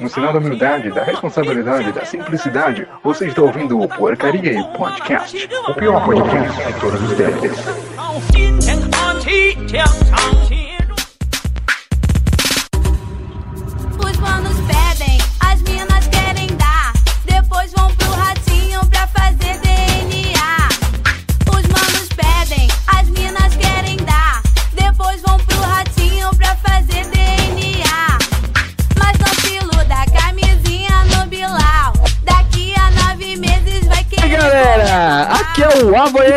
[0.00, 5.74] No sinal da humildade, da responsabilidade, da simplicidade, você está ouvindo o Porcaria Podcast, o
[5.74, 7.58] pior podcast de todos os tempos.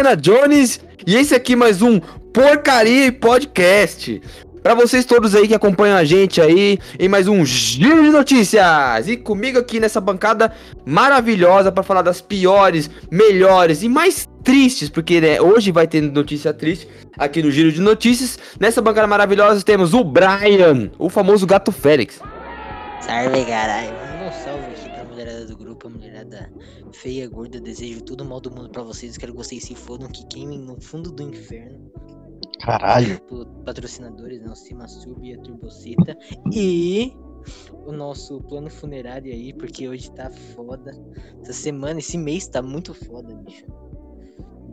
[0.01, 1.99] Havaiana Jones e esse aqui mais um
[2.33, 4.19] Porcaria Podcast.
[4.63, 9.07] Pra vocês todos aí que acompanham a gente aí em mais um Giro de Notícias.
[9.07, 10.51] E comigo aqui nessa bancada
[10.85, 16.51] maravilhosa pra falar das piores, melhores e mais tristes, porque né, hoje vai ter notícia
[16.51, 18.39] triste aqui no Giro de Notícias.
[18.59, 22.19] Nessa bancada maravilhosa temos o Brian, o famoso Gato Félix.
[23.01, 24.10] Salve, caralho.
[27.01, 27.59] Feia, gorda.
[27.59, 29.17] Desejo tudo mal do mundo pra vocês.
[29.17, 31.91] Quero que vocês se fodam, que queimem no fundo do inferno.
[32.61, 33.19] Caralho.
[33.23, 34.49] Pro- Patrocinadores, né?
[34.51, 36.17] O Cimasub e a Turbocita.
[36.53, 37.11] E
[37.85, 40.91] o nosso plano funerário aí, porque hoje tá foda.
[41.41, 43.65] Essa semana, esse mês tá muito foda, bicho.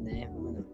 [0.03, 0.67] Né, mano?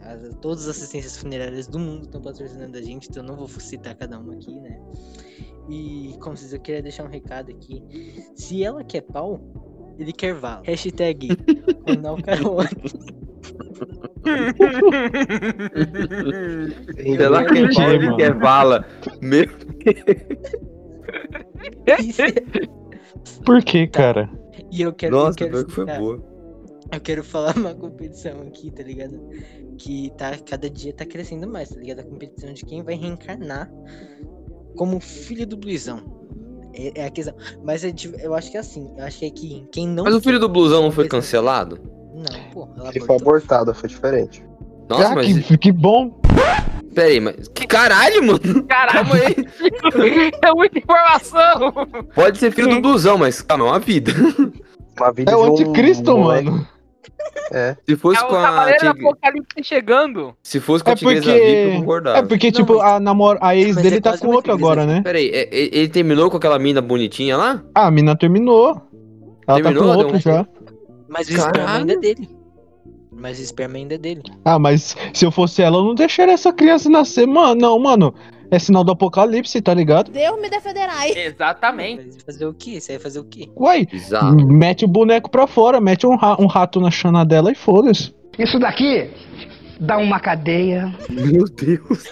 [0.00, 3.48] As- todas as assistências funerárias do mundo estão patrocinando a gente, então eu não vou
[3.48, 4.80] citar cada uma aqui, né?
[5.68, 7.82] E como vocês, eu queria deixar um recado aqui.
[8.34, 9.40] Se ela quer pau,
[10.02, 10.62] ele quer vala.
[10.64, 11.28] Hashtag
[18.06, 18.16] mano.
[18.16, 18.86] que é vala.
[19.20, 19.46] Meu
[23.44, 24.28] Por que, cara?
[24.70, 26.22] E eu quero, eu Nossa, quero pior que foi boa.
[26.92, 29.18] Eu quero falar uma competição aqui, tá ligado?
[29.78, 32.00] Que tá, cada dia tá crescendo mais, tá ligado?
[32.00, 33.70] A competição de quem vai reencarnar
[34.76, 36.21] como filho do Bluizão.
[36.74, 37.34] É, é a questão.
[37.64, 38.90] Mas é eu acho que é assim.
[38.96, 40.04] Eu acho que é que quem não.
[40.04, 41.78] Mas o filho do blusão não foi cancelado?
[42.14, 42.68] Não, pô.
[42.76, 44.44] Ela Ele foi abortado, foi diferente.
[44.88, 45.46] Nossa, ah, mas.
[45.46, 46.10] que, que bom.
[46.94, 47.48] Pera aí, mas.
[47.48, 48.64] Que caralho, mano?
[48.64, 49.14] Caralho, Calma
[50.04, 50.32] aí.
[50.42, 51.72] é muita informação!
[52.14, 54.12] Pode ser filho do blusão, mas calma, é uma vida.
[54.98, 56.50] Uma vida É o de um anticristo, moleque.
[56.50, 56.68] mano.
[57.50, 57.76] É.
[57.88, 58.42] Se fosse É com a.
[58.42, 59.06] Cavaleiro do Tig...
[59.06, 60.34] Apocalipse chegando.
[60.42, 62.18] Se fosse com É a Tigresa porque- VIP, eu concordava.
[62.18, 63.38] É porque, Não, tipo, mas- a, namor...
[63.40, 65.00] a ex mas dele é tá com outro agora, né?
[65.02, 67.62] Pera aí, é- é- ele terminou com aquela mina bonitinha lá?
[67.74, 68.80] Ah, a mina terminou.
[69.46, 69.84] Ela Terminou?
[69.88, 70.46] tá com outro um- já.
[71.08, 72.28] Mas o esperma ainda é dele.
[73.14, 74.22] Mas o esperma ainda é dele.
[74.44, 77.60] Ah, mas se eu fosse ela, eu não deixaria essa criança nascer, mano.
[77.60, 78.14] Não, mano.
[78.52, 80.10] É sinal do apocalipse, tá ligado?
[80.12, 81.10] Deus me defenderai.
[81.16, 82.02] Exatamente.
[82.10, 82.78] Vai fazer o quê?
[82.80, 83.48] Você vai fazer o quê?
[83.56, 84.36] Uai, Bizarro.
[84.46, 88.14] mete o boneco pra fora, mete um, ra- um rato na chana dela e foda-se.
[88.38, 89.10] Isso daqui
[89.82, 90.94] dá uma cadeia.
[91.10, 92.04] Meu Deus.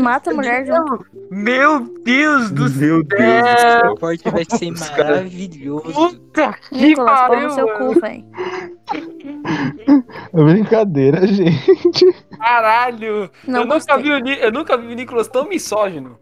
[0.00, 1.06] Mata a mulher junto.
[1.30, 3.96] Meu Deus do Meu Deus do O céu.
[3.96, 5.92] corte vai ser Os maravilhoso.
[5.92, 8.24] Puta que Nicolas, pariu, no seu cu, velho.
[10.32, 12.06] É brincadeira, gente.
[12.38, 13.30] Caralho.
[13.46, 16.16] Não eu, nunca vi o eu nunca vi o Nicolas tão misógino.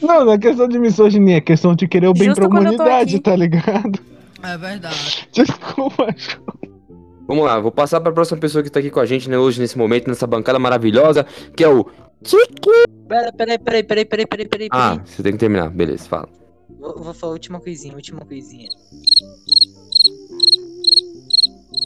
[0.00, 3.20] Não, não é questão de misoginia, é questão de querer o bem Justo pra humanidade,
[3.20, 4.00] tá ligado?
[4.42, 5.28] É verdade.
[5.32, 6.40] Desculpa, Ju.
[7.32, 9.58] Vamos lá, vou passar pra próxima pessoa que tá aqui com a gente né, hoje,
[9.58, 11.24] nesse momento, nessa bancada maravilhosa,
[11.56, 11.82] que é o.
[13.08, 14.68] Pera, peraí, peraí, peraí, peraí, peraí, peraí.
[14.70, 16.28] Ah, você tem que terminar, beleza, fala.
[16.78, 18.68] Vou, vou falar a última coisinha, última coisinha.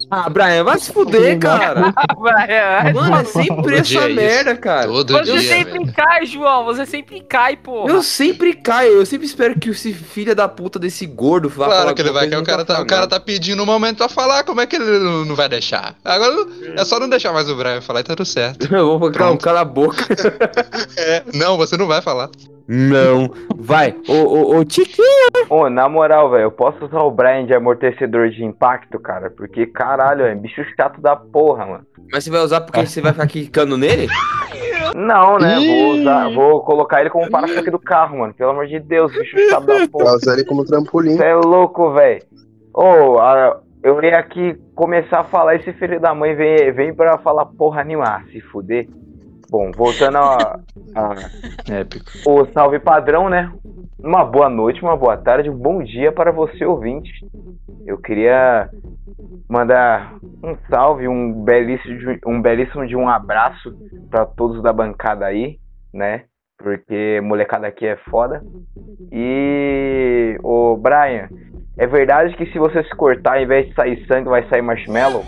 [0.09, 1.93] Ah, Brian, vai se fuder, cara.
[2.17, 4.15] Brian, Mano, é sempre essa é isso.
[4.15, 4.87] merda, cara.
[4.87, 5.93] Todo Você dia, sempre velho.
[5.93, 6.65] cai, João.
[6.67, 7.91] Você sempre cai, porra.
[7.91, 11.95] Eu sempre caio, eu sempre espero que esse filho da puta desse gordo vá Claro
[11.95, 14.45] que ele vai, que o cara tá, o cara tá pedindo um momento pra falar,
[14.45, 15.97] como é que ele não vai deixar?
[16.05, 16.47] Agora
[16.77, 18.66] é só não deixar mais o Brian falar e tá tudo certo.
[18.72, 20.06] Eu vou falar, cala a boca.
[20.97, 22.31] É, não, você não vai falar.
[22.69, 23.31] Não.
[23.56, 25.06] Vai, ô, ô, ô, Tiquinho.
[25.49, 29.31] Ô, na moral, velho, eu posso usar o Brian de amortecedor de impacto, cara?
[29.31, 31.87] Porque, caralho, é bicho chato da porra, mano.
[32.12, 34.09] Mas você vai usar porque você vai ficar quicando nele?
[34.94, 35.56] Não, né?
[35.56, 38.34] Vou usar, vou colocar ele como para-choque do carro, mano.
[38.34, 40.16] Pelo amor de Deus, bicho chato da porra.
[40.16, 41.16] usar ele como trampolim.
[41.16, 42.22] Você é louco, velho.
[42.74, 47.18] Ô, a- eu ia aqui começar a falar, esse filho da mãe vem, vem pra
[47.18, 48.89] falar porra nenhuma, ah, se fuder.
[49.48, 50.59] Bom, voltando a,
[50.95, 51.15] a
[51.72, 52.10] Épico.
[52.27, 53.53] o salve padrão, né?
[53.98, 57.10] Uma boa noite, uma boa tarde, um bom dia para você ouvinte.
[57.87, 58.69] Eu queria
[59.48, 63.75] mandar um salve, um belíssimo, de- um belíssimo de um abraço
[64.10, 65.59] para todos da bancada aí,
[65.95, 66.25] né?
[66.59, 68.42] Porque molecada aqui é foda.
[69.13, 71.28] E o Brian,
[71.78, 75.22] é verdade que se você se cortar, ao invés de sair sangue, vai sair marshmallow?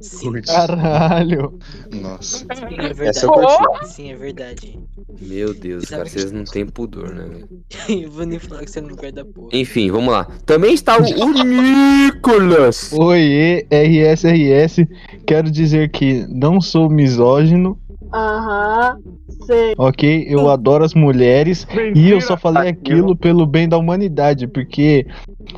[0.00, 1.58] Sim, Caralho.
[1.92, 2.38] Nossa.
[2.38, 2.46] sim,
[2.78, 3.86] é Essa eu.
[3.86, 4.78] Sim, é verdade.
[5.20, 7.42] Meu Deus, cara, vocês não têm pudor, né?
[7.88, 9.48] Eu vou nem falar que você não guarda porra.
[9.52, 10.26] Enfim, vamos lá.
[10.46, 12.92] Também está o, o Nicolas.
[12.92, 14.86] Oiê, RSRS.
[15.26, 17.78] Quero dizer que não sou misógino,
[18.12, 18.98] Aham.
[19.46, 19.74] Sei.
[19.78, 20.26] ok?
[20.28, 25.06] Eu adoro as mulheres e eu só falei aquilo pelo bem da humanidade, porque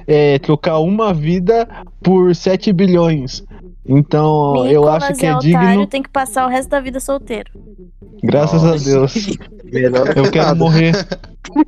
[0.07, 1.67] é trocar uma vida
[2.03, 3.43] por 7 bilhões.
[3.85, 6.81] Então, eu Nicolas acho que é é otário, digno, tem que passar o resto da
[6.81, 7.51] vida solteiro.
[8.23, 9.15] graças a Deus.
[9.73, 10.93] Melhor Eu quero morrer.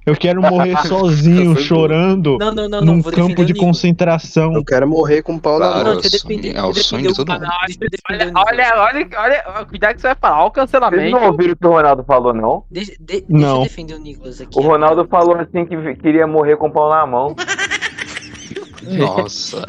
[0.06, 2.94] Eu quero morrer sozinho, chorando Não, não, não, não.
[2.96, 3.58] num campo de o Nicolas.
[3.58, 4.52] concentração.
[4.54, 5.94] Eu quero morrer com o pau na Claro, mão.
[5.94, 6.56] Não, deixa eu defender.
[6.56, 7.44] é o eu sonho de todo mundo.
[7.44, 7.50] Eu
[8.08, 10.36] Olha, olha, olha, olha, cuidado que você vai falar.
[10.38, 11.10] Olha o Vocês cancelamento.
[11.10, 12.64] não ouviram o que o Ronaldo falou, não?
[12.70, 13.56] Deixa, de- deixa Não.
[13.56, 14.56] eu defender o Nicolas aqui.
[14.56, 17.34] O Ronaldo falou assim que queria morrer com o pau na mão.
[18.86, 19.64] Nossa.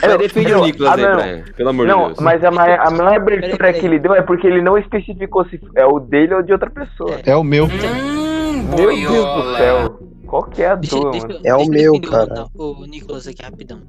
[0.00, 1.16] Vai defender o Não, Nicolas ah, aí, não.
[1.16, 1.44] Brian.
[1.56, 2.18] Pelo amor de Não, Deus.
[2.20, 3.80] mas a maior, a maior abertura peraí.
[3.80, 6.70] que ele deu é porque ele não especificou se é o dele ou de outra
[6.70, 7.20] pessoa.
[7.24, 7.64] É o meu.
[7.66, 9.58] Hum, Meu Deus do boiola.
[9.58, 10.00] céu.
[10.26, 11.40] Qual que é a Deixa, tua, deixa, mano?
[11.42, 12.24] É o meu, defender o cara.
[12.54, 13.80] Ronaldo- O, Nicolas aqui, rapidão.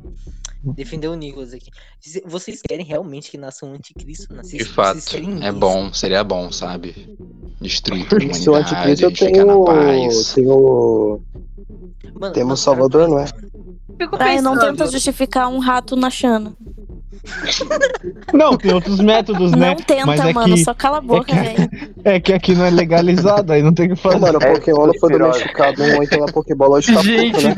[0.64, 1.70] Defender o Nicolas aqui.
[2.26, 4.34] Vocês querem realmente que nasça um anticristo?
[4.34, 5.04] Nasce- De vocês fato.
[5.12, 5.60] querem É isso?
[5.60, 7.16] bom, seria bom, sabe?
[7.60, 9.66] Destruir a Se o humanidade, anticristo eu ficar na tenho.
[9.66, 10.34] paz.
[10.34, 11.22] tenho.
[12.20, 13.26] Mano, Temos mano, Salvador, não é?
[14.02, 14.26] Fico não
[14.56, 14.60] pensando.
[14.60, 16.54] tenta justificar um rato na chana.
[18.34, 19.70] Não, tem outros métodos, né?
[19.70, 20.56] Não tenta, Mas é mano.
[20.56, 21.70] que- Só cala a boca, que- velho.
[22.04, 24.20] É que aqui não é legalizado, aí não tem o que Não, fazer.
[24.26, 27.56] mano, o É, Pokémon não foi domesticado, um então na Pokébola hoje tá Gente, né?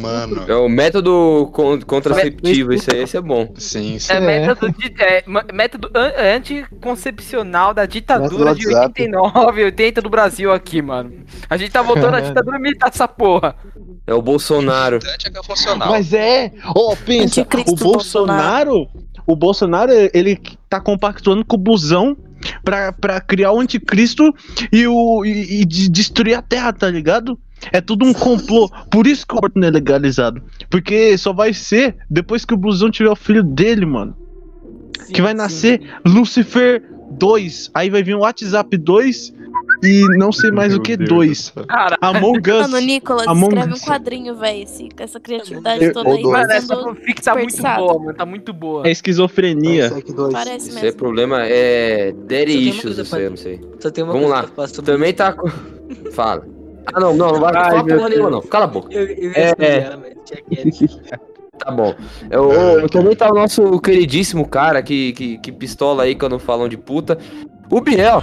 [0.00, 3.52] Mano, É o método con- contraceptivo, isso aí, esse é bom.
[3.56, 4.12] sim, sim.
[4.12, 4.20] É É.
[4.20, 9.02] método, de, é, método an- anticoncepcional da ditadura de WhatsApp.
[9.02, 11.12] 89, 80 do Brasil aqui, mano.
[11.48, 13.54] A gente tá voltando à ditadura militar dessa porra.
[14.06, 14.98] É o Bolsonaro.
[15.04, 15.90] É é funcional.
[15.90, 18.88] Mas é, ó, pensa, Anticristo o Bolsonaro,
[19.26, 22.16] o Bolsonaro, ele tá compactuando com o busão
[22.64, 24.32] pra, pra criar o anticristo
[24.72, 27.38] e, o, e, e de- destruir a terra, tá ligado?
[27.72, 28.70] É tudo um complô.
[28.90, 30.42] Por isso que o aborto não é legalizado.
[30.70, 34.16] Porque só vai ser depois que o blusão tiver o filho dele, mano.
[35.12, 36.82] que vai nascer Lucifer
[37.12, 37.70] 2.
[37.74, 39.32] Aí vai vir o WhatsApp 2
[39.82, 41.52] e não sei mais o que 2.
[41.68, 42.68] Cara, Among Us.
[42.70, 43.82] Mano, Nicolas, Among escreve Us.
[43.82, 44.66] um quadrinho, velho.
[44.96, 46.22] Com essa criatividade Eu- toda aí.
[46.22, 48.14] tá mano, essa fanfic tá muito boa, mano.
[48.14, 48.86] Tá muito boa.
[48.88, 49.88] É esquizofrenia.
[49.88, 50.32] Sec 2.
[50.32, 50.98] Parece Esse é mesmo.
[50.98, 53.60] problema, é Daddy issues, eu não sei.
[53.80, 54.82] Só tem uma Vamos coisa lá.
[54.82, 55.48] Também tá com...
[56.12, 56.44] Fala.
[56.92, 58.42] Ah, não, não, não vai Ai, falar porra nenhuma, não.
[58.42, 58.92] Cala a boca.
[58.92, 61.18] Eu, eu É, quieto.
[61.58, 61.92] Tá bom.
[62.30, 66.68] Eu, eu- também tá o nosso queridíssimo cara que, que, que pistola aí quando falam
[66.68, 67.18] de puta.
[67.70, 68.22] O Biel.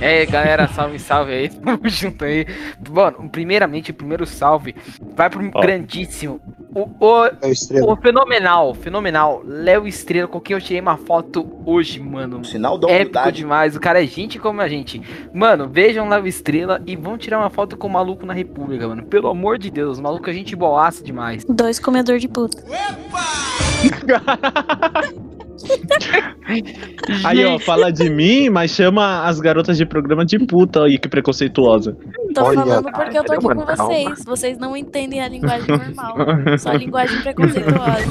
[0.00, 1.48] É, galera, salve, salve aí.
[1.60, 2.46] Tamo junto aí.
[2.90, 4.74] Mano, primeiramente, o primeiro salve
[5.14, 6.40] vai pro grandíssimo.
[6.74, 7.92] O, o, É o estrela.
[7.92, 9.42] o fenomenal, fenomenal.
[9.46, 12.44] Léo Estrela, com quem eu tirei uma foto hoje, mano.
[12.44, 13.36] Sinal da Épico humildade.
[13.36, 13.76] demais.
[13.76, 15.00] O cara é gente como a gente.
[15.32, 19.04] Mano, vejam Léo Estrela e vão tirar uma foto com o maluco na República, mano.
[19.04, 21.44] Pelo amor de Deus, o maluco é gente boaça demais.
[21.48, 22.64] Dois comedor de puta.
[27.24, 31.08] Aí, ó, fala de mim, mas chama as garotas de programa de puta aí, que
[31.08, 31.96] preconceituosa.
[32.34, 34.24] Tô Olha, falando porque eu tô aqui com vocês.
[34.24, 36.16] Vocês não entendem a linguagem normal.
[36.58, 38.04] Só a linguagem preconceituosa.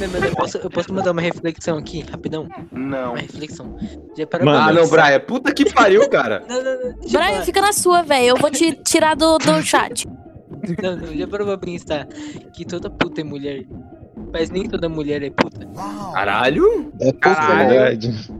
[0.00, 2.48] Eu posso, eu posso mandar uma reflexão aqui, rapidão?
[2.72, 3.10] Não.
[3.10, 3.76] Uma reflexão.
[4.16, 5.20] Já parou Mano, Ah, não, Brian.
[5.20, 6.42] Puta que pariu, cara.
[6.48, 6.92] Não, não, não.
[7.10, 7.42] Brian, falar.
[7.42, 8.28] fica na sua, velho.
[8.28, 10.08] Eu vou te tirar do, do chat.
[10.82, 12.06] Não, não, já parou pra pensar
[12.54, 13.64] que toda puta é mulher.
[14.32, 15.66] Mas nem toda mulher é puta.
[16.14, 16.92] Caralho.
[17.00, 17.68] É É Pokémon.
[17.68, 18.30] verdade.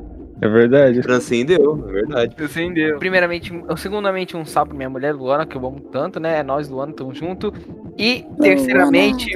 [0.43, 1.01] É verdade.
[1.03, 2.37] Transcendeu, é verdade.
[2.43, 2.99] Acendeu.
[2.99, 6.39] Primeiramente, segundamente, um salve pra minha mulher, Luana, que eu amo tanto, né?
[6.39, 7.53] É nós, Luana, tamo junto.
[7.99, 9.31] E terceiramente.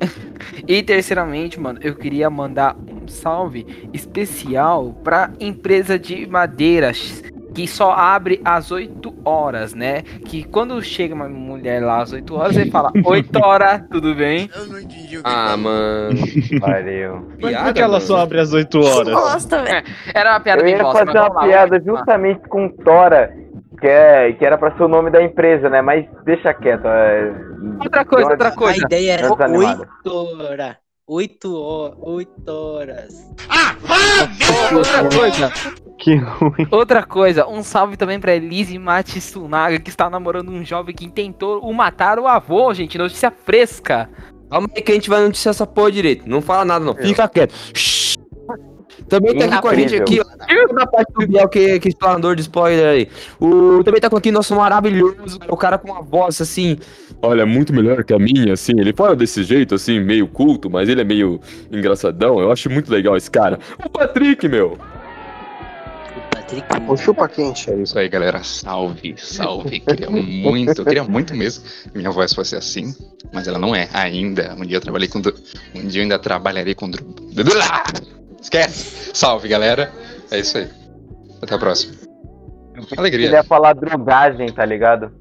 [0.68, 7.22] e terceiramente, mano, eu queria mandar um salve especial pra empresa de madeiras.
[7.60, 10.00] Que só abre às 8 horas, né?
[10.24, 14.48] Que quando chega uma mulher lá às 8 horas, ele fala: 8 horas, tudo bem?
[15.24, 16.18] Ah, mano.
[16.58, 17.28] Valeu.
[17.40, 19.12] Mas por que ela só abre às 8 horas?
[19.12, 19.84] Bosta, velho.
[20.14, 21.82] Era uma piada Eu bem ia bosta, fazer uma lá, piada lá.
[21.84, 23.30] justamente com Tora,
[23.78, 25.82] que, é, que era pra ser o nome da empresa, né?
[25.82, 26.86] Mas deixa quieto.
[26.86, 27.32] É...
[27.78, 28.82] Outra coisa, outra A coisa.
[28.86, 29.86] ideia era Tá desanimado.
[30.06, 30.16] 8
[30.48, 30.76] horas.
[31.06, 31.96] 8 horas.
[32.00, 33.30] 8 horas.
[34.72, 35.52] Outra coisa.
[36.00, 36.66] Que ruim.
[36.70, 41.60] Outra coisa, um salve também pra Elise Matsunaga, que está namorando um jovem que tentou
[41.60, 42.96] o matar o avô, gente.
[42.96, 44.08] Notícia fresca.
[44.50, 46.26] Calma aí que a gente vai noticiar essa porra direito.
[46.26, 46.94] Não fala nada, não.
[46.94, 47.54] Fica quieto.
[47.74, 48.16] Shhh.
[49.08, 50.72] Também tá aqui com a gente aqui, ó.
[50.72, 53.08] Na parte do Biel, que, que explanador de spoiler aí.
[53.40, 56.78] O, também tá com aqui nosso maravilhoso, o cara com uma voz assim.
[57.20, 58.72] Olha, muito melhor que a minha, assim.
[58.78, 61.40] Ele fala desse jeito, assim, meio culto, mas ele é meio
[61.70, 62.40] engraçadão.
[62.40, 63.58] Eu acho muito legal esse cara.
[63.84, 64.78] O Patrick, meu.
[66.88, 67.70] O chupa quente.
[67.70, 68.42] É isso aí, galera.
[68.42, 69.80] Salve, salve.
[69.80, 72.94] Queria muito, queria muito mesmo que minha voz fosse assim,
[73.32, 74.54] mas ela não é ainda.
[74.58, 75.18] Um dia eu trabalhei com.
[75.18, 76.90] Um dia eu ainda trabalharei com.
[78.40, 79.10] Esquece!
[79.14, 79.92] Salve, galera.
[80.30, 80.68] É isso aí.
[81.42, 81.94] Até a próxima.
[82.74, 83.30] Ele Alegria.
[83.30, 85.12] ia falar drogagem, tá ligado?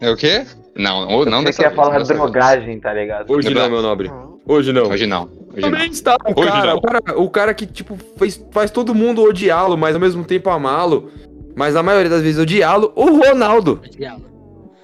[0.00, 0.44] É o quê?
[0.74, 2.30] Não, ou não Você dessa ia vez, falar não dessa vez.
[2.30, 3.30] drogagem, tá ligado?
[3.30, 4.10] Hoje não, meu nobre.
[4.46, 4.84] Hoje não.
[4.84, 5.28] Hoje não.
[5.52, 5.70] Hoje não.
[5.70, 6.76] Também está o Hoje cara, não.
[6.76, 10.50] o cara, o cara que, tipo, fez, faz todo mundo odiá-lo, mas ao mesmo tempo
[10.50, 11.10] amá-lo.
[11.56, 13.80] Mas na maioria das vezes odiá-lo, o Ronaldo.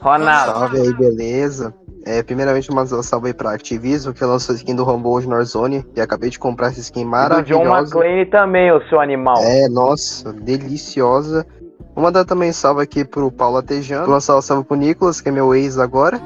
[0.01, 0.53] Ronaldo.
[0.53, 1.75] Salve aí, beleza?
[2.05, 5.35] É, primeiramente, uma salve aí pra Activision, que lançou a skin do Rumble hoje no
[5.35, 5.87] Warzone.
[5.95, 7.79] E acabei de comprar essa skin E do John maravilhosa.
[7.79, 9.37] McClane também, o seu animal.
[9.39, 11.47] É, nossa, deliciosa.
[11.95, 14.07] Vou mandar também salve aqui pro Paulo Atejano.
[14.07, 16.21] Vou lançar o salve pro Nicolas, que é meu ex agora.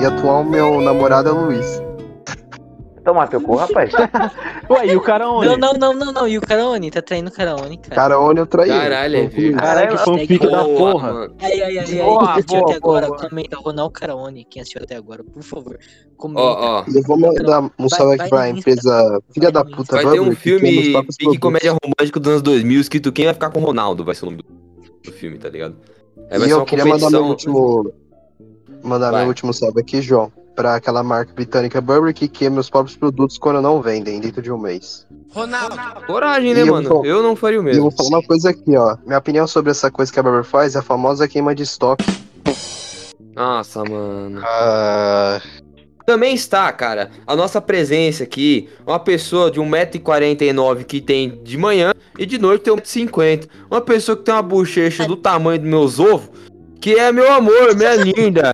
[0.00, 1.87] E atual meu namorado é o Luiz.
[3.08, 3.90] Toma teu cu, rapaz.
[4.68, 5.48] Ué, e o cara onde?
[5.48, 6.28] Não, não, não, não, não.
[6.28, 6.90] E o Caraone?
[6.90, 7.94] Tá traindo o Caraone, cara.
[7.94, 8.68] Cara, onde eu traí.
[8.68, 9.56] Caralho, é velho.
[9.56, 11.12] Caralho, que fanfic da porra.
[11.14, 11.34] mano.
[11.40, 12.04] Ai, ai, ai, ai.
[12.04, 13.18] Boa, Quem assistiu boa, até agora, boa.
[13.30, 13.56] comenta.
[13.56, 15.78] Ronaldo Caraone, quem assistiu até agora, por favor.
[16.18, 16.40] Comenta.
[16.42, 16.84] Ó, ó.
[16.86, 20.70] Eu vou mandar um salve aqui pra empresa filha da puta Vai ter um filme
[20.70, 21.38] pique produtos.
[21.38, 24.30] comédia romântica dos anos 2000, escrito Quem vai ficar com o Ronaldo, vai ser o
[24.30, 24.42] nome
[25.02, 25.76] do, filme, tá ligado?
[26.30, 27.90] Aí vai E eu queria mandar meu último.
[28.82, 29.20] Mandar Vai.
[29.22, 30.30] meu último salve aqui, João.
[30.58, 34.50] Pra aquela marca britânica Burberry que queima os próprios produtos quando não vendem, dentro de
[34.50, 35.06] um mês.
[36.08, 36.88] Coragem, né, E eu mano?
[36.88, 37.82] vou- Eu não faria o E eu mesmo.
[37.82, 38.96] vou falar uma coisa aqui, ó.
[39.06, 42.04] Minha opinião sobre essa coisa que a Burberry faz é a famosa queima de estoque.
[43.36, 44.40] Nossa, mano.
[44.42, 45.40] Ah,
[46.04, 51.92] Também está, cara, a nossa presença aqui, uma pessoa de 1,49m que tem de manhã
[52.18, 53.46] e de noite tem 1,50m.
[53.70, 56.30] Uma pessoa que tem uma bochecha do tamanho dos meus ovos,
[56.80, 58.52] que é meu amor, minha linda.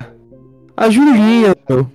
[0.77, 1.87] A Julinha, meu.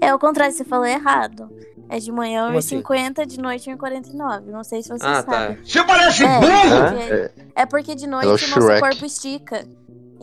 [0.00, 1.50] É o contrário, você falou errado.
[1.88, 2.80] É de manhã Como assim?
[2.82, 4.42] 1,50, de noite 1,49.
[4.46, 5.56] Não sei se você Ah, sabe.
[5.56, 5.60] tá.
[5.64, 9.66] Você parece é, porque, é porque de noite É o nosso corpo estica.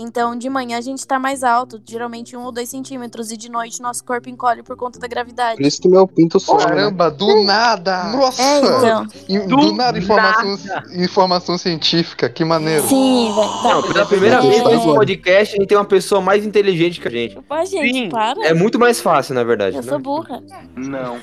[0.02, 3.50] Então, de manhã a gente tá mais alto, geralmente um ou dois centímetros, e de
[3.50, 5.58] noite nosso corpo encolhe por conta da gravidade.
[5.58, 6.60] Por isso que meu pinto sobe.
[6.64, 6.70] né?
[6.70, 8.06] caramba, do nada!
[8.06, 8.42] Nossa!
[8.42, 9.08] É, então.
[9.30, 10.58] In- Do, nada, informação,
[10.96, 12.88] informação científica, que maneiro.
[12.88, 13.64] Sim, velho.
[13.76, 14.42] Não, pela primeira É.
[14.42, 17.36] vez nesse podcast a gente tem uma pessoa mais inteligente que a gente.
[17.42, 18.10] Pô, gente, Sim.
[18.10, 18.46] para.
[18.46, 19.76] É muito mais fácil, na verdade.
[19.78, 19.90] Eu né?
[19.90, 20.42] sou burra.
[20.76, 21.18] Não.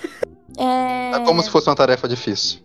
[0.56, 1.12] É...
[1.14, 2.58] É como se fosse uma tarefa difícil.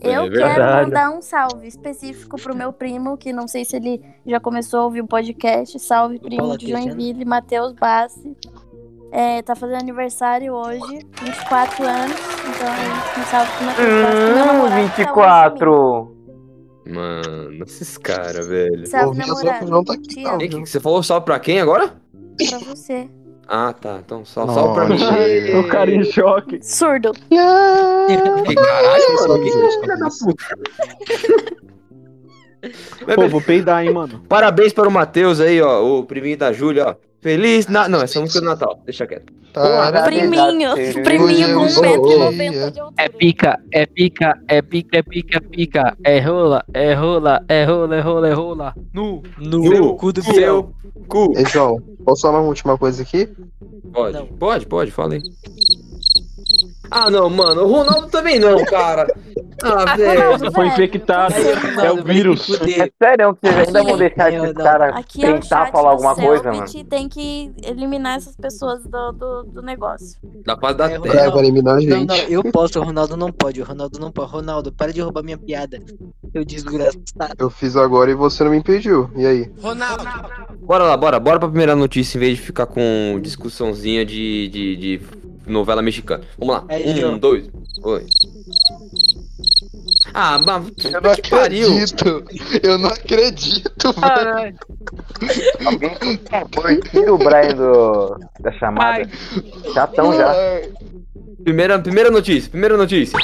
[0.00, 4.02] Eu É quero mandar um salve específico pro meu primo, que não sei se ele
[4.26, 5.78] já começou a ouvir o podcast.
[5.78, 6.70] Salve, primo de.
[6.70, 8.36] Joinville, Matheus Bassi.
[9.10, 12.16] É, tá fazendo aniversário hoje, 24 anos.
[12.40, 14.16] Então, um salve pro Matheus Bassi.
[14.16, 16.16] meu Hum, namorado, que tá longe de 24.
[16.88, 18.86] Mano, esses caras, velho.
[18.86, 19.70] Salve, namorado.
[19.70, 20.38] não tá aqui, não.
[20.38, 21.94] que que você falou só pra quem agora?
[22.48, 23.08] pra você.
[23.48, 24.00] Ah, tá.
[24.04, 24.98] Então só, só pra mim.
[25.58, 26.58] O cara em choque.
[26.62, 27.12] Surdo.
[27.12, 29.44] Que caralho, mano.
[29.44, 30.44] Que filha da puta.
[33.14, 34.20] Pô, vou peidar, hein, mano.
[34.28, 35.84] Parabéns para o Matheus aí, ó.
[35.84, 37.05] O priminho da Júlia, ó.
[37.20, 37.66] Feliz.
[37.66, 37.88] Na...
[37.88, 38.80] Não, essa música é do Natal.
[38.84, 39.32] Deixa quieto.
[40.04, 40.74] Priminho.
[41.02, 42.94] Priminho com Hoje eu 1,90m de altura.
[42.98, 45.96] É pica, é pica, é pica, é pica, é pica.
[46.04, 48.74] É rola, é rola, é rola, é rola, é rola.
[48.92, 49.22] Nu.
[49.38, 50.74] No No cu do seu
[51.08, 51.32] cu.
[51.36, 53.28] Ei, João, posso falar uma última coisa aqui?
[53.92, 54.26] Pode, Não.
[54.26, 55.22] pode, pode, fala aí.
[56.90, 57.62] Ah, não, mano.
[57.64, 59.06] O Ronaldo também não, cara.
[59.62, 60.20] Ah, velho.
[60.22, 61.34] Ronaldo, Foi velho, infectado.
[61.82, 62.48] É o vírus.
[62.60, 64.64] É sério que vocês ainda vão deixar esses não.
[64.64, 66.68] caras Aqui é tentar falar alguma coisa, mano?
[66.68, 70.18] Selbit, tem que eliminar essas pessoas do, do, do negócio.
[70.44, 71.20] Da paz da É, terra.
[71.22, 72.06] É, vai eliminar a Não, gente.
[72.06, 74.30] não, eu posso, o Ronaldo não pode, o Ronaldo não pode.
[74.30, 75.80] Ronaldo, para de roubar minha piada.
[76.34, 77.34] Eu desgraçado.
[77.38, 79.10] Eu fiz agora e você não me impediu.
[79.16, 79.50] E aí?
[80.62, 81.18] Bora lá, bora.
[81.18, 85.00] Bora pra primeira notícia em vez de ficar com discussãozinha de, de, de
[85.46, 86.24] novela mexicana.
[86.38, 86.64] Vamos lá.
[86.68, 87.48] É, um, dois.
[87.82, 88.06] Oi.
[90.14, 90.66] Ah, mas.
[90.84, 91.68] Eu não que pariu.
[91.68, 92.24] acredito.
[92.62, 94.00] Eu não acredito, velho.
[94.00, 94.56] Caralho.
[95.64, 99.08] Alguém, tira o Brian do, da chamada.
[99.72, 100.34] Chatão já.
[101.42, 103.16] Primeira, primeira notícia, primeira notícia.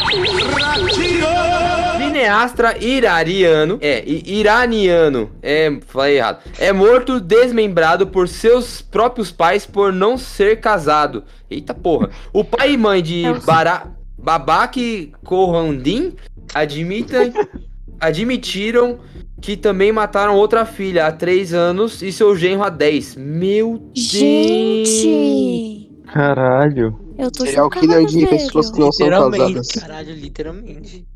[2.23, 9.93] Cineastra irariano, é, iraniano, é, falei errado, é morto desmembrado por seus próprios pais por
[9.93, 11.25] não ser casado.
[11.51, 12.11] Eita porra.
[12.33, 13.25] O pai e mãe de.
[13.45, 16.15] Bara, Babak Korandin
[16.55, 17.33] admitem,
[17.99, 19.01] admitiram
[19.41, 23.17] que também mataram outra filha há 3 anos e seu genro há 10.
[23.17, 25.82] Meu Deus!
[26.13, 26.99] Caralho.
[27.19, 28.29] Eu tô Serial chocada, killer de velho.
[28.31, 29.69] pessoas que não são casadas.
[29.69, 31.07] caralho, literalmente.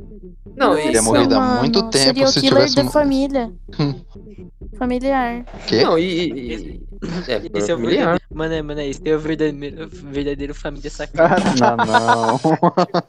[0.56, 2.90] Não, Nossa, ele Teria morrido há mano, muito tempo Serial se killer tivesse de um-
[2.90, 3.52] família.
[4.78, 5.44] Familiar.
[5.66, 5.84] Quê?
[5.84, 6.02] Não, e.
[6.02, 6.85] e- e-
[7.28, 8.20] é, Esse é o verdadeiro.
[8.34, 11.36] Mano, é, mano, é esse é o verdadeiro, verdadeiro família sacana.
[11.58, 12.40] Não, não.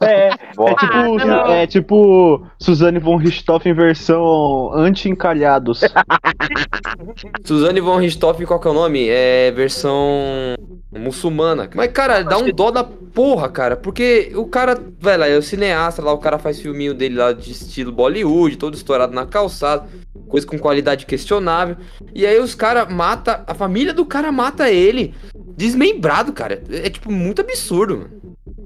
[0.00, 0.86] É, é Bosta.
[0.86, 5.80] tipo, é tipo Suzane von Richthofen em versão anti-encalhados.
[7.44, 9.08] Suzane von Richthofen, qual que é o nome?
[9.08, 10.54] É versão
[10.90, 11.68] muçulmana.
[11.74, 13.76] Mas, cara, dá um dó da porra, cara.
[13.76, 17.50] Porque o cara, velho, é o cineasta lá, o cara faz filminho dele lá de
[17.52, 19.86] estilo Bollywood, todo estourado na calçada,
[20.28, 21.76] coisa com qualidade questionável.
[22.14, 25.14] E aí os caras mata, a família do cara mata ele,
[25.56, 26.62] desmembrado, cara.
[26.70, 28.10] É tipo muito absurdo,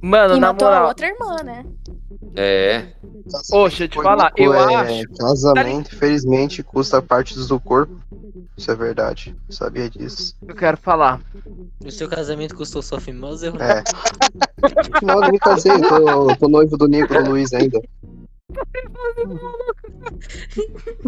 [0.01, 0.37] mano.
[0.37, 0.89] E na matou a moral.
[0.89, 1.65] outra irmã, né?
[2.35, 2.87] É.
[3.51, 5.09] Poxa, deixa eu te falar, eu é, acho.
[5.15, 8.01] Casamento, infelizmente, custa partes do corpo.
[8.57, 9.35] Isso é verdade.
[9.49, 10.35] Sabia disso.
[10.47, 11.21] Eu quero falar.
[11.85, 13.49] O seu casamento custou sua famosa?
[13.49, 13.83] É.
[15.03, 17.81] Não, eu não me casei, eu tô, tô noivo do Nico, do Luiz ainda.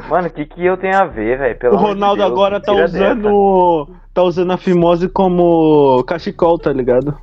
[0.08, 1.72] Mano, o que que eu tenho a ver, velho?
[1.72, 3.88] O Ronaldo agora tá usando.
[4.12, 7.16] tá usando a fimose como cachecol, tá ligado?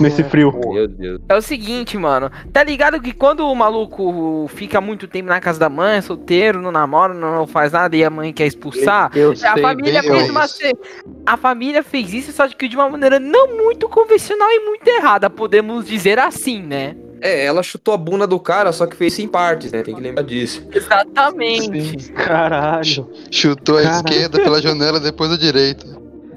[0.00, 0.52] Nesse frio.
[0.70, 1.18] Meu Deus.
[1.30, 2.30] É o seguinte, mano.
[2.52, 6.70] Tá ligado que quando o maluco fica muito tempo na casa da mãe, solteiro, não
[6.70, 10.44] namora, não faz nada e a mãe quer expulsar, Eu a sei família fez uma
[10.44, 10.56] isso.
[10.58, 10.76] ce-
[11.24, 15.30] a família fez isso só que de uma maneira não muito convencional e muito errada,
[15.30, 16.94] podemos dizer assim, né?
[17.20, 19.82] É, ela chutou a bunda do cara, só que fez isso em partes, né?
[19.82, 20.62] Tem que lembrar disso.
[20.72, 22.12] Exatamente.
[22.12, 23.08] Caralho.
[23.30, 24.08] Chutou a Caralho.
[24.08, 25.86] esquerda pela janela, depois a direita.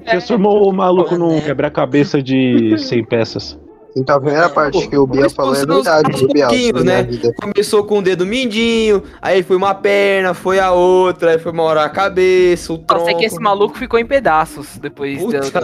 [0.04, 3.58] Transformou o maluco num quebra-cabeça de 100 peças.
[3.94, 7.06] Então a primeira parte que o Bia falou é verdade, a né?
[7.40, 11.62] Começou com o dedo mindinho, aí foi uma perna, foi a outra, aí foi uma
[11.62, 13.04] hora a cabeça, o Só tronco.
[13.04, 15.60] sei que esse maluco ficou em pedaços depois Puta, da.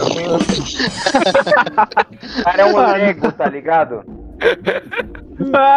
[2.39, 4.03] O cara é um Lego, tá ligado?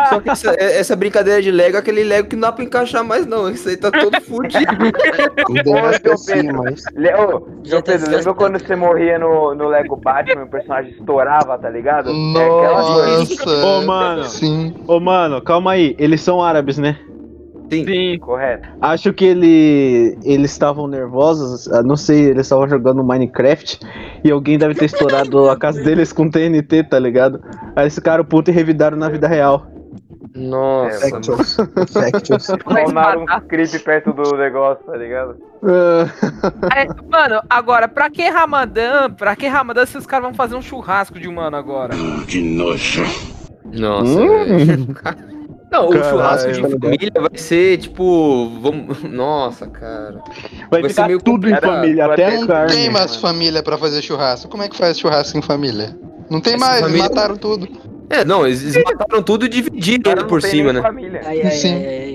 [0.09, 3.05] Só que essa, essa brincadeira de Lego é aquele Lego que não dá pra encaixar
[3.05, 3.49] mais, não.
[3.49, 4.67] Isso aí tá todo fudido.
[6.03, 6.63] Pecinho, Pedro.
[6.65, 6.85] mas.
[6.95, 10.45] Le- Ô, Já João tá Pedro, lembra quando você morria no, no Lego Batman e
[10.45, 12.11] o personagem estourava, tá ligado?
[12.11, 13.19] É aquela coisa.
[13.19, 13.67] Nossa.
[13.67, 14.25] Ô, mano.
[14.25, 14.75] Sim.
[14.87, 15.95] Ô, mano, calma aí.
[15.99, 16.99] Eles são árabes, né?
[17.81, 18.19] Sim.
[18.19, 18.69] Correto.
[18.81, 23.79] Acho que ele, eles estavam nervosos, ah, não sei, eles estavam jogando Minecraft
[24.25, 27.41] e alguém deve ter estourado a casa deles com TNT, tá ligado?
[27.75, 29.67] Aí esse cara puto e revidaram na vida real.
[30.35, 31.09] Nossa.
[32.39, 35.37] Spawnaram um creep perto do negócio, tá ligado?
[35.63, 36.07] Ah,
[36.75, 39.11] É, mano, agora, pra que Ramadã?
[39.11, 41.95] Pra que Ramadã se os caras vão fazer um churrasco de humano agora?
[43.73, 44.87] Nossa, Hum.
[45.73, 46.11] Não, o Caralho.
[46.11, 48.51] churrasco de família vai ser tipo.
[48.61, 49.03] Vamos...
[49.11, 50.21] Nossa, cara.
[50.71, 52.73] vai Vai ficar ser meio tudo em família, até a Não carne.
[52.75, 54.49] tem mais família pra fazer churrasco.
[54.51, 55.97] Como é que faz churrasco em família?
[56.31, 57.67] Não tem Essa mais, família- mataram tudo.
[58.11, 60.83] É, não, eles, mataram tudo e dividiram não por cima, né?
[60.83, 61.23] família.
[61.25, 61.75] Ai, ai, Sim.
[61.75, 62.12] ai, ai.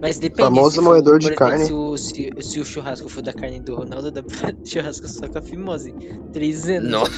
[0.00, 0.42] Mas depende.
[0.42, 1.64] Famoso for, moedor de exemplo, carne.
[1.64, 5.26] Se o, se, se o churrasco for da carne do Ronaldo, dá pra churrasco só
[5.26, 5.92] com a fimose.
[6.32, 6.90] Três anos.
[6.90, 7.12] Nossa.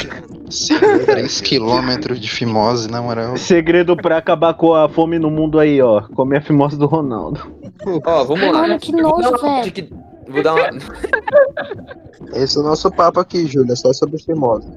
[0.50, 3.36] Sim, 3 quilômetros de fimose, na moral.
[3.36, 6.02] Segredo pra acabar com a fome no mundo aí, ó.
[6.14, 7.40] Comer a fimose do Ronaldo.
[8.04, 8.62] Ó, vamos lá.
[8.62, 9.88] Mano, que Vou dar nojo, uma- velho.
[10.28, 10.68] Vou dar uma.
[12.34, 14.68] Esse é o nosso papo aqui, Júlia, só sobre fimose.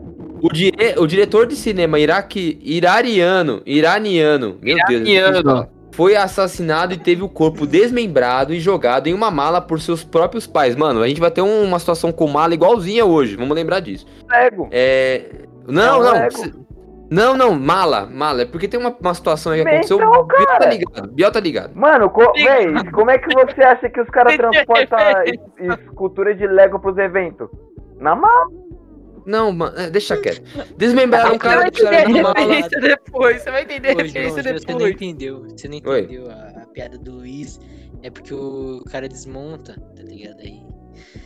[0.41, 0.75] O, dire...
[0.97, 2.59] o diretor de cinema iraque...
[2.61, 5.67] iraniano, iraniano, meu Deus, é difícil Iraniano.
[5.93, 10.45] Foi assassinado e teve o corpo desmembrado e jogado em uma mala por seus próprios
[10.47, 10.75] pais.
[10.75, 14.05] Mano, a gente vai ter um- uma situação com mala igualzinha hoje, vamos lembrar disso.
[14.29, 14.67] Lego.
[14.71, 15.25] É...
[15.67, 16.11] Não, É não.
[16.13, 16.63] Lego.
[17.11, 18.41] Não, não, mala, mala.
[18.41, 19.97] É porque tem uma, uma situação aí que Bem, aconteceu.
[19.97, 21.71] então, Biel tá ligado, Biel tá ligado.
[21.75, 26.47] Mano, co véi, como é que você acha que os caras transportam es- escultura de
[26.47, 27.49] Lego pros eventos?
[27.99, 28.47] Na mala.
[29.25, 30.41] Não, mano, é, deixa quieto.
[30.77, 31.81] Desmembraram o cara que
[32.81, 34.93] depois, você vai entender a Ô, João, referência João, você não depois.
[34.95, 35.45] entendeu.
[35.49, 37.59] Você não entendeu a, a piada do Luiz.
[38.01, 40.39] É porque o cara desmonta, tá ligado?
[40.41, 40.61] Aí.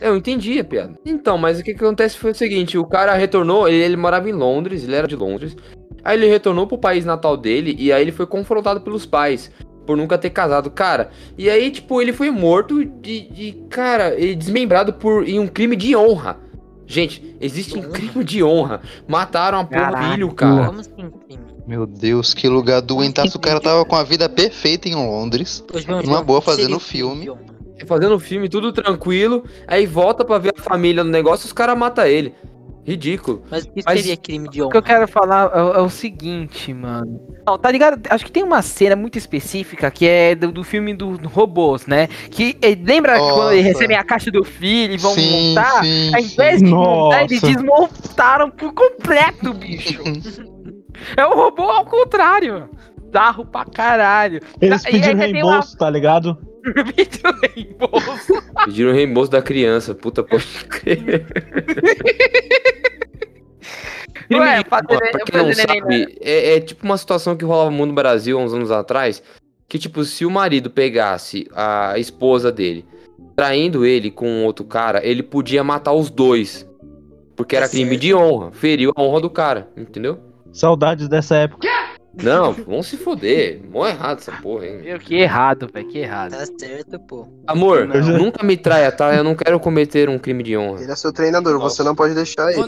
[0.00, 0.94] Eu entendi a piada.
[1.04, 4.28] Então, mas o que, que acontece foi o seguinte: o cara retornou, ele, ele morava
[4.28, 5.56] em Londres, ele era de Londres.
[6.04, 9.50] Aí ele retornou pro país natal dele e aí ele foi confrontado pelos pais
[9.84, 10.70] por nunca ter casado.
[10.70, 15.74] Cara, e aí, tipo, ele foi morto de, de cara, desmembrado por em um crime
[15.74, 16.38] de honra.
[16.88, 18.80] Gente, existe um crime de honra.
[19.06, 20.66] Mataram a porra do filho, cara.
[20.66, 21.44] Como assim, crime?
[21.66, 23.36] Meu Deus, que lugar doentaço.
[23.36, 25.62] O cara tava com a vida perfeita em Londres.
[26.02, 27.30] Uma boa fazendo filme.
[27.86, 29.44] Fazendo filme, tudo tranquilo.
[29.66, 32.34] Aí volta pra ver a família no negócio os caras matam ele.
[32.88, 33.42] Ridículo.
[33.50, 34.86] Mas o que Mas- seria crime de O que eu honra?
[34.88, 37.20] quero falar é, o- é o seguinte, mano.
[37.46, 38.00] Não, tá ligado?
[38.10, 41.86] Acho que tem uma cena muito específica que é do, do filme do, do robôs,
[41.86, 42.06] né?
[42.30, 43.78] Que eh, lembra quando eles Nossa.
[43.78, 45.82] recebem a caixa do filho e vão sim, montar?
[45.84, 46.32] sim, Ao sim.
[46.32, 47.54] invés de montar, eles Nossa.
[47.54, 50.02] desmontaram por completo, bicho.
[51.16, 52.68] É o robô ao contrário.
[53.10, 54.40] Darro pra caralho.
[54.60, 56.36] Eles pediram reembolso, tá ligado?
[56.94, 58.42] Pediram reembolso.
[58.64, 59.94] Pediram reembolso da criança.
[59.94, 61.26] Puta, pode crer.
[64.30, 65.64] Ué, fazer, pra quem não neném, né?
[65.66, 69.22] sabe, é, é tipo uma situação que rolava muito no Brasil há uns anos atrás.
[69.66, 72.84] Que, tipo, se o marido pegasse a esposa dele,
[73.36, 76.66] traindo ele com outro cara, ele podia matar os dois.
[77.36, 78.00] Porque era crime certo.
[78.00, 78.50] de honra.
[78.52, 80.18] Feriu a honra do cara, entendeu?
[80.52, 81.66] Saudades dessa época.
[82.22, 83.60] Não, vão se foder.
[83.70, 84.80] Mó errado essa porra, hein?
[84.82, 86.32] Meu, que errado, velho, que errado.
[86.32, 87.28] Tá certo, pô.
[87.46, 88.18] Amor, Não.
[88.18, 89.14] nunca me traia, tá?
[89.14, 90.82] Eu não quero cometer um crime de honra.
[90.82, 92.62] Ele é seu treinador, você não pode deixar ele.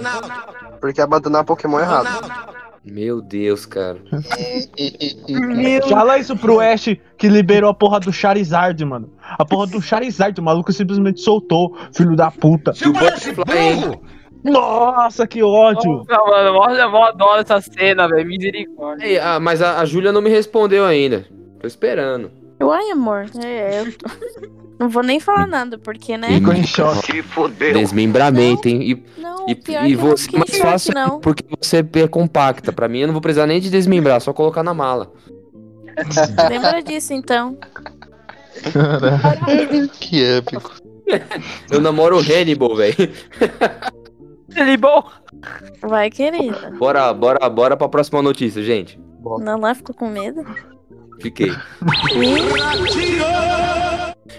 [0.80, 2.60] Porque abandonar Pokémon é errado.
[2.84, 3.98] Meu Deus, cara.
[5.88, 9.12] Fala isso pro Ash que liberou a porra do Charizard, mano.
[9.20, 12.72] A porra do Charizard, o maluco simplesmente soltou, filho da puta.
[12.82, 14.00] E o Butterfly, hein?
[14.42, 16.04] Nossa, que ódio.
[16.08, 18.26] Nossa, mano, mó- eu mó adoro essa cena, velho.
[18.26, 19.06] Misericórdia.
[19.06, 21.26] Ei, ah, mas a, a Júlia não me respondeu ainda.
[21.60, 22.30] Tô esperando.
[22.62, 23.26] Uai, amor.
[23.44, 24.08] É, eu tô-
[24.80, 26.28] Não vou nem falar nada, porque, né?
[26.28, 27.22] Ficou em choque.
[27.74, 28.80] Desmembramento, hein?
[28.82, 31.20] E, Não, e, pior e que eu não você mais fácil não.
[31.20, 32.72] porque você é compacta.
[32.72, 35.12] Pra mim, eu não vou precisar nem de desmembrar, só colocar na mala.
[36.48, 37.58] Lembra disso, então.
[40.00, 40.72] que épico.
[41.70, 42.96] Eu namoro o Hannibal, velho.
[44.56, 45.02] Ele bom.
[45.82, 46.70] Vai, querida.
[46.78, 48.98] Bora, bora, bora pra próxima notícia, gente.
[49.40, 50.44] Não lá ficou com medo?
[51.20, 51.52] Fiquei.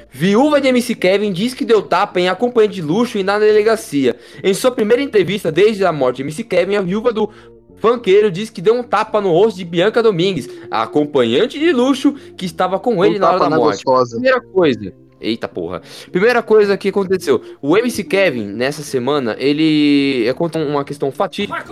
[0.10, 4.15] Viúva de MC Kevin diz que deu tapa em acompanhante de luxo e na delegacia.
[4.43, 7.30] Em sua primeira entrevista desde a morte de MC Kevin, a viúva do
[7.78, 12.13] funkeiro diz que deu um tapa no rosto de Bianca Domingues, a acompanhante de luxo
[12.38, 13.84] que estava com ele Um na hora da na morte.
[13.84, 14.15] gostosa.
[14.15, 14.93] Primeira coisa.
[15.21, 15.81] Eita porra.
[16.12, 17.41] Primeira coisa que aconteceu.
[17.62, 21.63] O MC Kevin, nessa semana, ele é conta uma questão fatídica.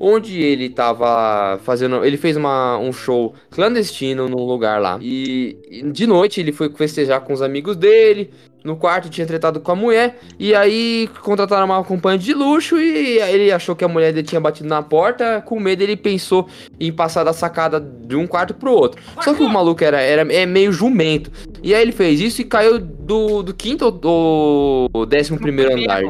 [0.00, 2.04] Onde ele tava fazendo.
[2.04, 4.96] Ele fez uma, um show clandestino num lugar lá.
[5.02, 8.30] E, e de noite ele foi festejar com os amigos dele.
[8.64, 10.18] No quarto tinha tretado com a mulher.
[10.38, 12.78] E aí contrataram uma acompanhante de luxo.
[12.78, 15.40] E aí ele achou que a mulher dele tinha batido na porta.
[15.44, 19.00] Com medo, ele pensou em passar da sacada de um quarto pro outro.
[19.22, 21.30] Só que o maluco era, era é meio jumento.
[21.62, 26.02] E aí ele fez isso e caiu do, do quinto ou do décimo primeiro andar.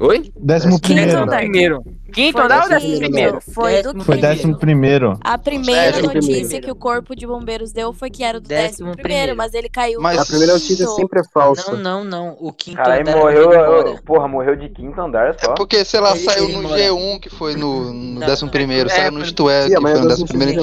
[0.00, 0.32] Oi?
[0.40, 1.22] Décimo Quinto primeiro.
[1.22, 1.38] andar.
[1.40, 1.84] Primeiro.
[2.10, 3.40] Quinto Foi andar ou décimo primeiro?
[3.40, 5.18] Foi do Foi décimo primeiro.
[5.22, 6.64] A primeira Décimo notícia primeiro.
[6.66, 9.36] que o corpo de bombeiros deu foi que era do Décimo décimo primeiro, primeiro.
[9.36, 10.00] mas ele caiu.
[10.00, 11.72] Mas A primeira notícia sempre é falsa.
[11.72, 12.36] Não, não, não.
[12.40, 13.44] O quinto Caralho, andar morreu.
[13.44, 14.02] foi embora.
[14.04, 15.52] Porra, morreu de quinto andar só.
[15.52, 18.26] É porque, sei lá, Ele- saiu ele no mora- G1, que foi no, no Não,
[18.26, 20.60] décimo primeiro, é, saiu no Isto É, que foi no décimo primeiro.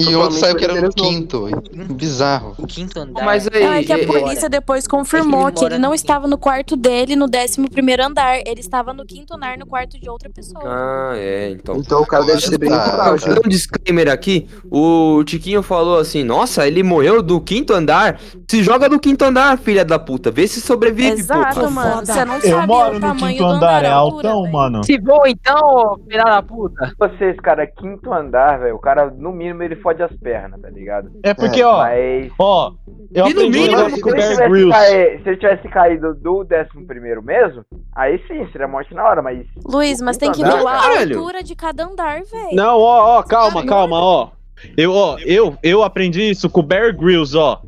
[0.00, 1.46] E outro saiu que era no quinto.
[1.94, 2.54] Bizarro.
[2.58, 3.24] O quinto andar.
[3.24, 3.62] Mas aí.
[3.64, 7.16] Não, é que a é- polícia depois confirmou que ele não estava no quarto dele
[7.16, 8.38] no décimo primeiro andar.
[8.46, 10.61] Ele estava no quinto andar no quarto de outra pessoa.
[10.64, 11.76] Ah, é, então.
[11.76, 12.80] Então o cara deve ser bem Tá.
[12.82, 13.40] frágil.
[13.44, 18.18] Um disclaimer aqui, o Tiquinho falou assim: Nossa, ele morreu do quinto andar.
[18.48, 20.30] Se joga do quinto andar, filha da puta.
[20.30, 21.70] Vê se sobrevive, Exato, porra.
[21.70, 22.06] mano.
[22.06, 24.52] Você não Eu sabe moro o no quinto andar, é altão, velho.
[24.52, 24.84] mano.
[24.84, 26.92] Se for então, filha da puta.
[26.98, 28.74] Vocês, cara, quinto andar, velho.
[28.76, 31.10] O cara, no mínimo, ele fode as pernas, tá ligado?
[31.22, 32.30] É porque, ó, Mas.
[32.38, 32.72] ó,
[33.14, 36.86] eu E no mínimo, Se com o ele, caí- se ele tivesse caído do décimo
[36.86, 37.64] primeiro mesmo,
[37.96, 39.46] aí sim, seria morte na hora, mas.
[39.64, 42.54] Luiz, mas tem que Andar, a altura de cada andar, velho.
[42.54, 44.30] Não, ó, ó, calma, calma, ó.
[44.76, 47.60] Eu, ó, eu, eu aprendi isso com o Bear Grylls, ó.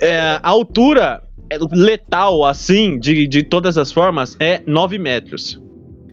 [0.00, 1.22] É, a altura
[1.70, 5.60] letal, assim, de, de todas as formas, é 9 metros.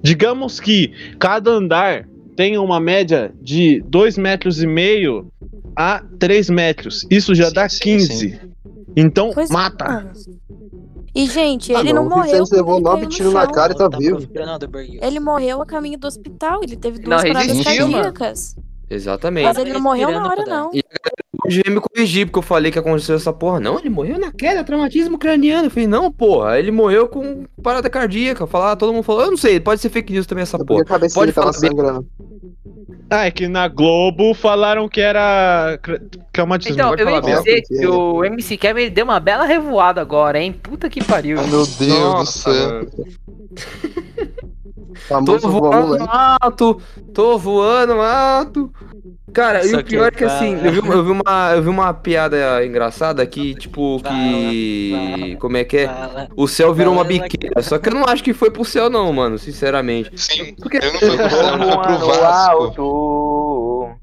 [0.02, 5.30] Digamos que cada andar tem uma média de 2 metros e meio
[5.76, 7.06] a 3 metros.
[7.10, 8.40] Isso já Sim, dá sim, 15.
[8.96, 9.86] Então, Pois é, mata.
[9.86, 10.12] mano.
[11.14, 12.32] E, gente, Ah, ele não, não, o morreu.
[12.44, 14.20] Vicente levou nove tiros na cara e tá vivo.
[14.20, 15.00] do Burger.
[15.04, 16.62] Ele morreu a caminho do hospital.
[16.64, 18.04] Ele teve Não duas paradas resistiu, mano.
[18.04, 18.56] cardíacas.
[18.90, 19.46] Exatamente.
[19.46, 20.72] Mas ele não morreu na hora, não.
[20.74, 20.84] E
[21.48, 23.60] veio me corrigir, porque eu falei que aconteceu essa porra.
[23.60, 25.68] Não, ele morreu na queda, traumatismo craniano.
[25.68, 28.48] Eu falei, não, porra, ele morreu com parada cardíaca.
[28.48, 30.84] Falar, todo mundo falou, eu não sei, pode ser fake news também essa porra.
[31.14, 31.72] Pode falar bem.
[33.10, 35.80] Ah, é que na Globo falaram que era
[36.32, 36.76] traumatismo.
[36.76, 40.40] Então, pode eu ia dizer que o MC Kevin ele deu uma bela revoada agora,
[40.40, 40.54] hein?
[40.54, 41.40] Puta que pariu.
[41.40, 42.70] Ai, meu Deus do Nossa, céu.
[45.10, 45.26] mano.
[45.26, 46.82] Tô voando alto,
[47.14, 48.72] tô voando alto.
[49.34, 51.62] Cara, e Só o pior é que que assim, eu vi, eu vi uma, eu
[51.64, 54.92] vi uma piada engraçada que, tipo, que.
[54.94, 55.36] Fala.
[55.38, 55.88] Como é que é?
[55.88, 56.28] Fala.
[56.36, 57.62] O céu virou uma biqueira.
[57.62, 60.12] Só que eu não acho que foi pro céu, não, mano, sinceramente.
[60.20, 63.96] Sim, Porque- eu não fui pro céu, fui pro Vasco.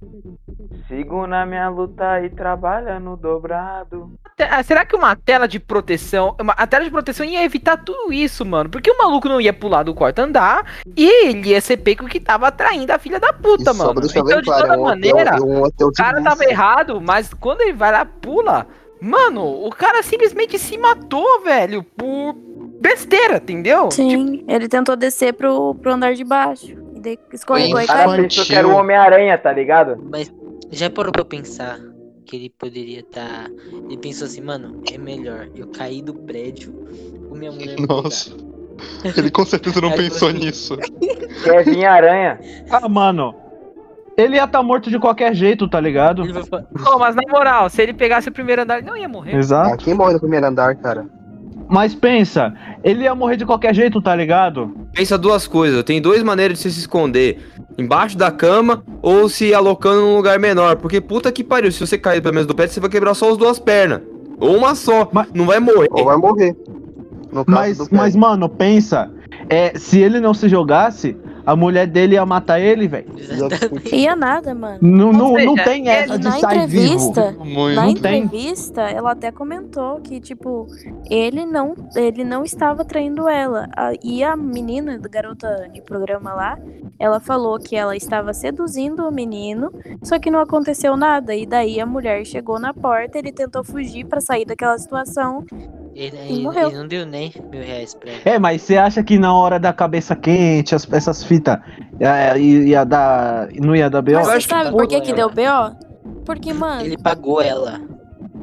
[0.88, 4.12] Sigo na minha luta e trabalhando dobrado.
[4.36, 6.36] Te- ah, será que uma tela de proteção.
[6.40, 8.68] Uma, a tela de proteção ia evitar tudo isso, mano?
[8.68, 10.64] Porque o maluco não ia pular do quarto andar
[10.96, 14.00] e ele ia ser pego que tava atraindo a filha da puta, E mano.
[14.04, 17.00] Então, de claro, toda é um hotel- maneira, é um hotel o cara tava errado,
[17.00, 18.66] mas quando ele vai lá, pula.
[19.00, 22.34] Mano, o cara simplesmente se matou, velho, por
[22.80, 23.90] besteira, entendeu?
[23.90, 26.74] Sim, ele tentou descer pro, pro andar de baixo.
[26.94, 28.26] E daí escorregou e caiu.
[28.28, 30.02] que era o Homem-Aranha, tá ligado?
[30.10, 30.32] Mas
[30.70, 31.78] já parou pra pensar
[32.26, 33.48] que ele poderia estar.
[33.88, 36.74] Ele pensou assim, mano, é melhor eu cair do prédio
[37.30, 38.36] ou minha mulher Nossa.
[39.16, 40.76] Ele com certeza não pensou você- nisso.
[41.44, 42.38] Kevin Aranha.
[42.70, 43.34] Ah, mano.
[44.18, 46.22] Ele ia estar morto de qualquer jeito, tá ligado?
[46.22, 48.96] Ele vai falar, Pô, mas na moral, se ele pegasse o primeiro andar, ele não
[48.96, 49.36] ia morrer.
[49.36, 49.74] Exato.
[49.74, 51.06] Ah, quem morre no primeiro andar, cara?
[51.68, 54.72] Mas pensa, ele ia morrer de qualquer jeito, tá ligado?
[54.94, 55.82] Pensa duas coisas.
[55.82, 57.38] Tem duas maneiras de você se esconder.
[57.76, 60.76] Embaixo da cama ou se alocando num lugar menor.
[60.76, 61.72] Porque puta que pariu.
[61.72, 64.00] Se você cair pelo menos do pé, você vai quebrar só as duas pernas.
[64.38, 65.08] Ou uma só.
[65.12, 65.88] Mas- Não vai morrer.
[65.90, 66.56] Ou vai morrer.
[67.32, 67.96] No caso Mas, do pé.
[67.96, 69.10] mas, mano, pensa.
[69.50, 73.06] É, se ele não se jogasse, a mulher dele ia matar ele, velho.
[73.92, 74.78] Ia nada, mano.
[74.82, 77.12] Não, não, não tem essa de na sair vivo.
[77.44, 77.76] Muito.
[77.76, 80.66] na entrevista, ela até comentou que, tipo,
[81.08, 83.68] ele não, ele não estava traindo ela.
[84.02, 86.58] E a menina, da garota de programa lá,
[86.98, 89.70] ela falou que ela estava seduzindo o menino,
[90.02, 91.34] só que não aconteceu nada.
[91.34, 95.44] E daí a mulher chegou na porta, ele tentou fugir pra sair daquela situação.
[95.94, 96.68] Ele, E ele- morreu.
[96.68, 98.20] ele não deu nem mil reais pra ela.
[98.26, 101.35] É, mas você acha que na hora da cabeça quente, as- essas fitas,
[102.00, 103.48] é, ia dar.
[103.54, 104.16] Não ia dar B.O.?
[104.18, 105.30] Mas você acho que sabe por que, que deu.
[105.30, 105.70] B.O.?
[106.24, 107.80] Porque, mano, Ele pagou ela.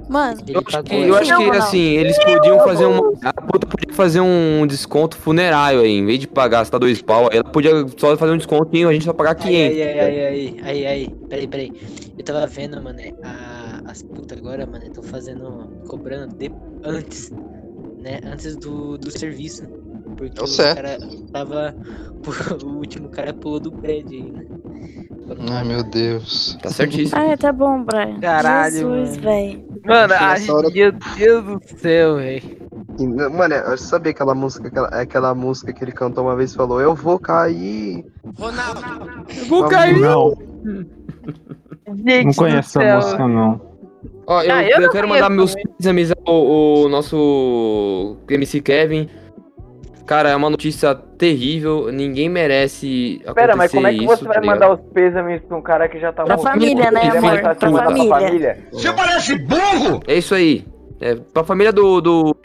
[0.09, 3.11] mano, Eu acho que, eu acho que assim, eles podiam fazer uma.
[3.23, 5.91] A puta podia fazer um desconto funerário aí.
[5.91, 8.89] Em vez de pagar, se tá dois pau, aí ela podia só fazer um descontinho,
[8.89, 9.77] a gente só pagar 500.
[9.77, 11.71] Ai, ai, ai, ai, ai, ai, peraí, peraí.
[12.17, 16.51] Eu tava vendo, mano, a- as putas agora, mano, estão fazendo, cobrando de-
[16.83, 17.31] antes,
[18.01, 19.63] né, antes do, do serviço.
[20.15, 20.75] Porque o certo.
[20.81, 20.97] cara
[21.31, 21.75] tava,
[22.63, 24.45] o último cara pulou do prédio aí, né.
[25.51, 26.57] Ai, meu Deus.
[26.61, 27.19] Tá certíssimo.
[27.19, 28.19] Ah, tá bom, Brian.
[28.19, 29.63] Caralho, Jesus, velho.
[29.85, 32.57] Mano, a Nessa hora- meu Deus do céu, velho.
[33.31, 36.79] Mano, eu sabia aquela música, aquela, aquela música que ele cantou uma vez e falou,
[36.79, 38.05] eu vou cair.
[39.47, 39.99] Vou cair.
[39.99, 40.33] Não,
[42.05, 42.95] Gente não conheço céu.
[42.97, 43.61] música, não.
[44.27, 46.33] Ó, eu, Ah, eu eu não quero mandar meus pêsames ao,
[46.83, 49.09] ao nosso MC Kevin.
[50.05, 51.89] Cara, é uma notícia terrível.
[51.91, 55.57] Ninguém merece acontecer Pera, mas como é que você tá vai mandar os pêsames pra
[55.57, 56.49] um cara que já tá Pra morto?
[56.49, 57.39] família, né, amor?
[57.39, 58.09] Pra família.
[58.09, 58.57] família?
[60.07, 60.65] É isso aí.
[60.99, 62.01] É pra família do.
[62.01, 62.35] do...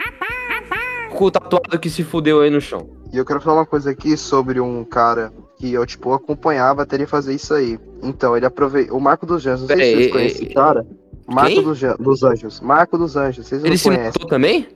[1.20, 2.88] O tatuado que se fudeu aí no chão.
[3.12, 6.94] E eu quero falar uma coisa aqui sobre um cara que eu, tipo, acompanhava até
[6.94, 7.76] ele fazer isso aí.
[8.02, 8.96] Então, ele aproveitou.
[8.96, 10.86] O Marco dos Anjos, não sei se vocês conhecem esse cara.
[11.26, 12.60] Marco dos, Anjos.
[12.60, 14.06] Marco dos Anjos, vocês não Ele se conhecem.
[14.06, 14.68] matou também?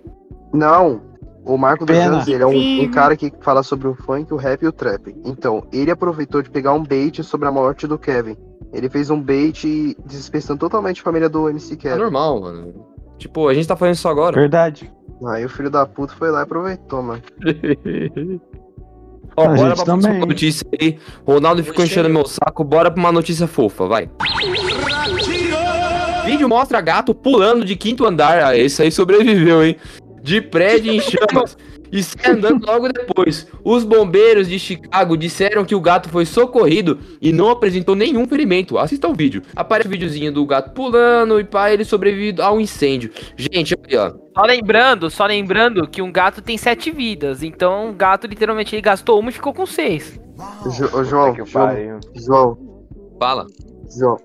[0.53, 1.12] Não.
[1.45, 1.97] O Marco dos.
[1.97, 4.73] Anjos, ele é um, um cara que fala sobre o funk, o rap e o
[4.73, 5.15] trap.
[5.25, 8.37] Então, ele aproveitou de pegar um bait sobre a morte do Kevin.
[8.73, 11.99] Ele fez um bait desrespeitando totalmente a família do MC É Kevin.
[11.99, 12.75] normal, mano.
[13.19, 14.35] Tipo, a gente tá fazendo isso agora.
[14.41, 14.91] Verdade.
[15.27, 17.23] Aí o filho da puta foi lá e aproveitou, mano.
[19.37, 20.21] Ó, A bora pra próxima também.
[20.21, 20.99] notícia aí.
[21.27, 22.63] Ronaldo ficou enchendo meu saco.
[22.65, 24.11] Bora pra uma notícia fofa, vai.
[26.25, 28.43] Vídeo mostra gato pulando de quinto andar.
[28.45, 29.77] Ah, esse aí sobreviveu, hein?
[30.23, 31.57] De prédio em chamas.
[31.91, 33.47] E sai andando logo depois.
[33.63, 38.79] Os bombeiros de Chicago disseram que o gato foi socorrido e não apresentou nenhum ferimento.
[38.79, 39.43] Assista o vídeo.
[39.55, 43.11] Aparece o videozinho do gato pulando e pá, ele sobrevive ao incêndio.
[43.37, 44.15] Gente, olha aí, ó.
[44.35, 47.43] Só lembrando, só lembrando que um gato tem sete vidas.
[47.43, 50.19] Então, um gato literalmente ele gastou uma e ficou com seis.
[50.71, 52.01] Jo- ô, João, João.
[52.15, 52.59] João,
[53.19, 53.47] Fala.
[53.99, 54.17] João.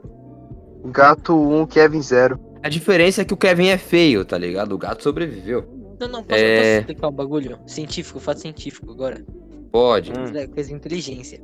[0.86, 2.40] Gato 1, Kevin 0.
[2.64, 4.72] A diferença é que o Kevin é feio, tá ligado?
[4.74, 5.66] O gato sobreviveu.
[6.00, 6.58] Não, não, posso, É.
[6.58, 7.60] posso explicar um bagulho?
[7.66, 9.26] Científico, fato científico agora.
[9.72, 10.12] Pode.
[10.12, 10.16] Hum.
[10.16, 11.42] Coisa- Coisa de inteligência.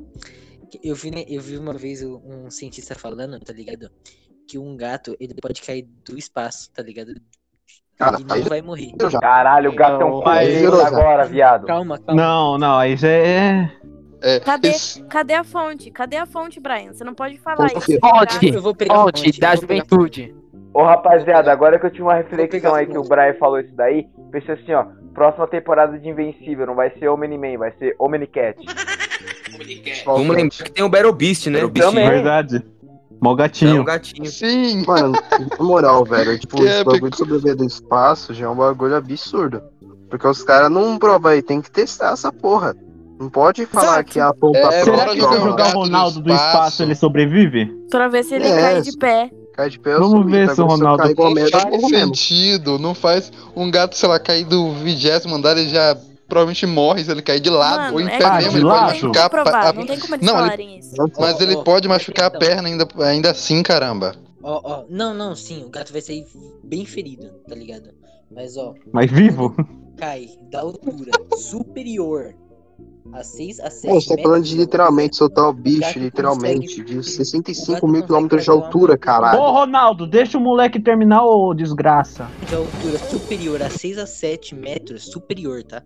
[0.83, 3.89] Eu vi, né, eu vi uma vez um cientista falando, tá ligado?
[4.47, 7.13] Que um gato, ele pode cair do espaço, tá ligado?
[7.97, 8.91] Cara, e não vai morrer.
[9.21, 10.87] Caralho, o gato é um Zerosa.
[10.87, 11.67] agora, viado.
[11.67, 12.21] Calma, calma.
[12.21, 13.71] Não, não, aí já é.
[14.21, 14.69] É, Cadê?
[14.69, 15.91] esse- Cadê a fonte?
[15.91, 16.91] Cadê a fonte, Brian?
[16.93, 17.83] Você não pode falar Fonte isso.
[17.83, 17.99] o quê?
[18.01, 20.35] Fonte, Eu vou pegar a fonte fonte, da juventude.
[20.73, 23.03] Ô rapaziada, agora que eu tive uma reflexão aí que o.
[23.03, 27.57] Brian falou isso daí, pensei assim, ó, próxima temporada de Invencível não vai ser Omni-Man,
[27.59, 28.57] vai ser Omni-Cat.
[30.05, 31.63] Vamos lembrar que tem o Battle Beast, né?
[31.63, 32.09] O Beast Também.
[32.09, 32.63] Verdade.
[33.21, 33.83] Mó é um gatinho.
[33.85, 34.25] gatinho.
[34.25, 34.83] Sim.
[34.85, 35.13] Mano,
[35.57, 36.91] na moral, velho, tipo, Que épico.
[36.91, 39.61] bagulho de sobreviver do espaço já é um bagulho absurdo.
[40.09, 42.75] Porque os caras não provam aí, tem que testar essa porra.
[43.19, 44.11] Não pode falar Exato.
[44.11, 44.83] que a pompa É.
[44.83, 46.47] Será que se eu jogar jogar o do Ronaldo do espaço.
[46.49, 47.65] espaço ele sobrevive?
[47.89, 48.59] Pra ver se ele É.
[48.59, 49.31] cai de pé.
[49.53, 52.93] Cai de pé, eu Vamos ver Tá se o Ronaldo- igual Não faz sentido, não
[52.95, 53.31] faz.
[53.55, 55.95] Um gato, sei lá, cair do vigésimo andar, ele já
[56.27, 57.77] provavelmente morre se ele cair de lado.
[57.77, 59.25] Mano, ou em é pé que mesmo, ele não pode machucar.
[59.25, 60.95] a- provar, a- não tem como eles Não, ele- falarem isso.
[61.19, 62.39] Mas Ó, ele ó, pode machucar a então.
[62.39, 64.15] perna ainda, ainda assim, caramba.
[64.41, 66.25] Ó, ó, não, não, sim, o gato vai sair
[66.63, 67.89] bem ferido, tá ligado?
[68.35, 69.55] Mas ó, Mas vivo?
[69.97, 72.33] cai da altura superior
[73.13, 76.99] a 6 a 7 Pô, você tá falando de literalmente soltar o bicho, literalmente, consegue-
[76.99, 79.39] de 65 gato mil quilômetros de altura, Ô, caralho.
[79.41, 82.33] Ronaldo, deixa o moleque terminar, ô desgraça.
[82.43, 85.83] de altura superior a 6 a 7 metros, superior, tá?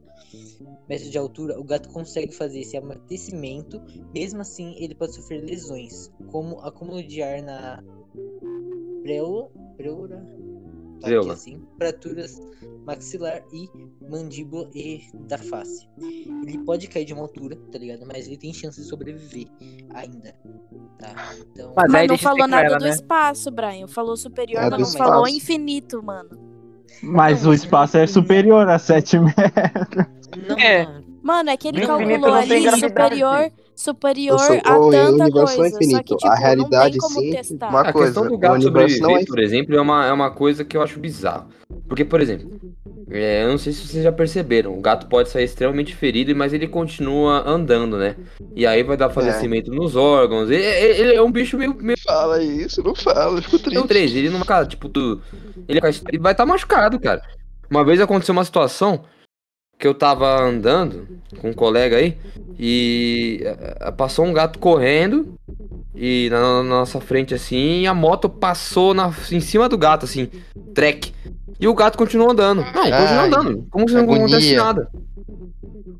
[0.90, 3.82] Metros de altura, o gato consegue fazer esse amortecimento,
[4.14, 7.82] mesmo assim ele pode sofrer lesões, como acúmulo de ar na
[9.04, 10.26] preula, preura,
[11.00, 11.34] tá aqui Preula.
[11.34, 12.40] assim, fraturas
[12.86, 13.70] maxilar e
[14.10, 15.88] mandíbula e da face.
[16.02, 18.06] Ele pode cair de uma altura, tá ligado?
[18.08, 19.48] Mas ele tem chance de sobreviver
[19.94, 20.34] ainda,
[21.00, 21.14] tá?
[21.52, 22.90] Então, Mas aí Mas não falou nada sequela, do né?
[22.92, 23.88] espaço, Brian.
[23.88, 25.38] Falou superior, É, mas não falou espaço.
[25.38, 26.30] infinito, mano.
[27.04, 28.22] Mas Não, o espaço é infinito.
[28.22, 30.06] superior a 7 metros.
[30.48, 30.88] não, É.
[31.22, 35.38] Mano, é que ele calculou ali superior, superior sou- a Ô, tanta o universo não
[35.38, 35.70] é coisa.
[35.70, 36.04] Só infinito.
[36.04, 37.70] que, tipo, A não tem realidade, sim, testar.
[37.70, 38.08] uma A coisa.
[38.12, 41.00] questão do gato sobreviver, é por exemplo, é uma, é uma coisa que eu acho
[41.00, 41.48] bizarro.
[41.88, 42.50] Porque, por exemplo,
[43.10, 46.52] é, eu não sei se vocês já perceberam, o gato pode sair extremamente ferido, mas
[46.54, 48.16] ele continua andando, né?
[48.56, 50.50] E aí vai dar falecimento nos órgãos.
[50.50, 53.88] Ele, ele- é um bicho meio, meio Fala isso, não fala, fico triste.
[53.88, 54.14] três.
[54.16, 55.22] Ele não vai, tipo, tu,
[55.80, 57.22] vai- ele vai estar machucado, cara.
[57.70, 59.04] Uma vez aconteceu uma situação
[59.78, 61.08] que eu tava andando
[61.40, 62.18] com um colega aí
[62.58, 65.38] e eh, passou um gato correndo
[65.96, 70.30] e na, nossa frente assim, e a moto passou na, em cima do gato assim,
[70.74, 71.14] trek.
[71.60, 72.62] E o gato continuou andando.
[72.62, 73.68] Não, continuou andando.
[73.72, 74.90] Como se não acontecesse nada.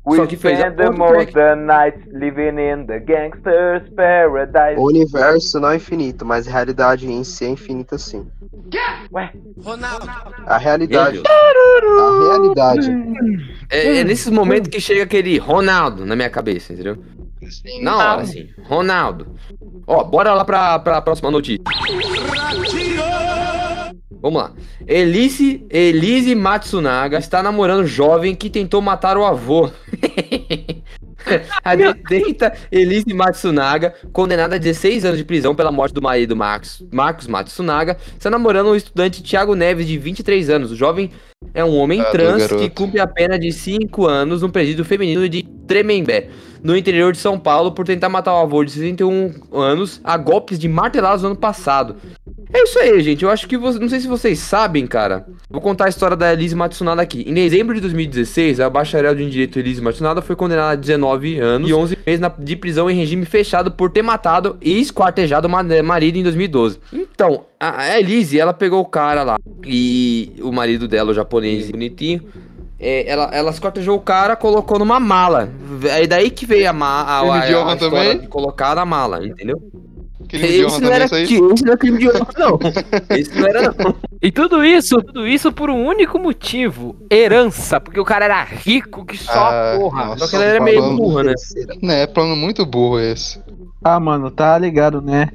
[0.08, 4.80] We Só que fez a the most the nights living in the gangster's paradise.
[4.80, 8.26] O universo não é infinito, mas a realidade em si é infinita sim.
[9.12, 9.30] Ué,
[10.46, 11.22] A realidade.
[11.26, 12.90] A realidade.
[13.70, 16.96] É, é nesses momentos que chega aquele Ronaldo na minha cabeça, entendeu?
[17.82, 18.48] Na hora, assim.
[18.64, 19.26] Ronaldo.
[19.86, 21.62] Ó, bora lá pra, pra próxima notícia.
[24.20, 24.52] Vamos lá.
[24.86, 29.70] Elise, Elise Matsunaga está namorando jovem que tentou matar o avô.
[31.64, 36.84] A detenta Elise Matsunaga, condenada a 16 anos de prisão pela morte do marido Marcos,
[36.92, 40.70] Marcos Matsunaga, está namorando o estudante Thiago Neves, de 23 anos.
[40.70, 41.10] O jovem
[41.52, 45.28] é um homem Ah, trans que cumpre a pena de 5 anos no presídio feminino
[45.28, 46.30] de Tremembé,
[46.62, 50.58] no interior de São Paulo, por tentar matar o avô de 61 anos a golpes
[50.58, 51.96] de martelados no ano passado.
[52.52, 53.22] É isso aí, gente.
[53.24, 53.78] Eu acho que você.
[53.78, 55.26] Não sei se vocês sabem, cara.
[55.50, 57.22] Vou contar a história da Elise Matsunaga aqui.
[57.26, 61.68] Em dezembro de 2016, a bacharel de direito Elise Matsunaga foi condenada a 19 anos
[61.68, 65.62] e 11 meses de prisão em regime fechado por ter matado e esquartejado o ma-
[65.82, 66.78] marido em 2012.
[66.90, 72.22] Então, a Elise, ela pegou o cara lá e o marido dela, o japonês bonitinho.
[72.80, 75.50] É, ela, ela esquartejou o cara, colocou numa mala.
[75.84, 78.20] É daí que veio a, ma a, a, a, história também?
[78.20, 79.60] de colocar na mala, entendeu?
[80.28, 81.22] Crime de honra não, também, era, isso aí?
[81.24, 82.58] esse não é crime de honra, não.
[83.16, 83.94] Esse não era, não.
[84.20, 87.80] E tudo isso, tudo isso por um único motivo: herança.
[87.80, 90.04] Porque o cara era rico que só Ah, porra.
[90.04, 91.34] nossa, Só que ela era meio burra, né?
[91.80, 93.40] Né, plano muito burro esse.
[93.82, 95.28] Ah, mano, tá ligado, né?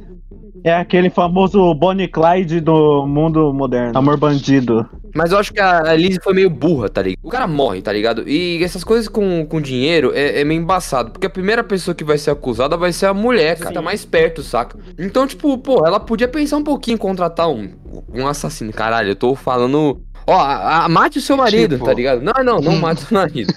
[0.63, 3.97] É aquele famoso Bonnie Clyde do mundo moderno.
[3.97, 4.88] Amor bandido.
[5.13, 7.19] Mas eu acho que a Lizzie foi meio burra, tá ligado?
[7.21, 8.28] O cara morre, tá ligado?
[8.28, 11.12] E essas coisas com, com dinheiro é, é meio embaçado.
[11.12, 13.73] Porque a primeira pessoa que vai ser acusada vai ser a mulher, cara.
[13.76, 14.78] Tá mais perto, saca?
[14.97, 17.69] Então, tipo, pô, ela podia pensar um pouquinho em contratar um,
[18.13, 18.71] um assassino.
[18.71, 20.02] Caralho, eu tô falando.
[20.26, 22.21] Ó, a, a- mate o seu marido, Tipo- tá ligado?
[22.21, 23.54] Não, não, não mate o seu marido.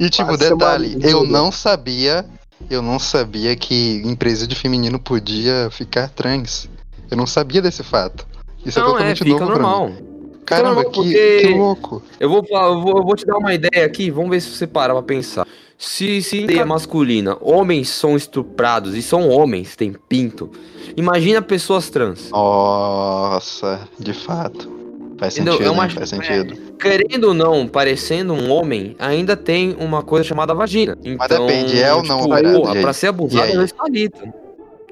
[0.00, 2.24] E tipo, Passa detalhe, eu não sabia,
[2.70, 6.68] eu não sabia que empresa de feminino podia ficar trans.
[7.10, 8.26] Eu não sabia desse fato.
[8.64, 9.88] Isso é não, é, totalmente fica novo pra normal.
[9.88, 10.12] mim.
[10.44, 12.02] Caramba, normal, que, que louco.
[12.18, 14.66] Eu vou, eu vou, eu vou te dar uma ideia aqui, vamos ver se você
[14.66, 15.46] para pra pensar.
[15.78, 20.50] Se, se é masculina, homens são estuprados e são homens, tem pinto.
[20.96, 22.30] Imagina pessoas trans.
[22.30, 24.81] Nossa, de fato.
[25.22, 25.52] Faz Entendeu?
[25.52, 26.56] sentido, É uma- faz sentido.
[26.80, 30.98] Querendo ou não, parecendo um homem, ainda tem uma coisa chamada vagina.
[31.04, 32.58] Então, depende, é ou não tipo, operado?
[32.58, 34.20] porra, pra ser abusado é dois palitos.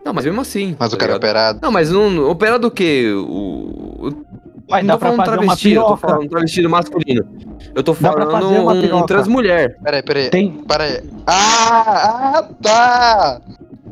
[0.04, 0.76] Não, mas mesmo assim.
[0.78, 1.18] Mas tá o cara é ligado?
[1.30, 1.58] operado.
[1.60, 3.10] Não, mas não, opera do quê?
[3.12, 4.24] O, o-
[4.68, 7.26] Vai, não dá tô pra falando travesti, eu tô falando travesti masculino.
[7.74, 9.06] Eu tô falando um, um piroca.
[9.08, 9.76] trans mulher.
[9.82, 10.30] Peraí, peraí.
[10.30, 10.52] Tem.
[10.68, 11.00] Peraí.
[11.26, 13.40] Ah, ah, tá!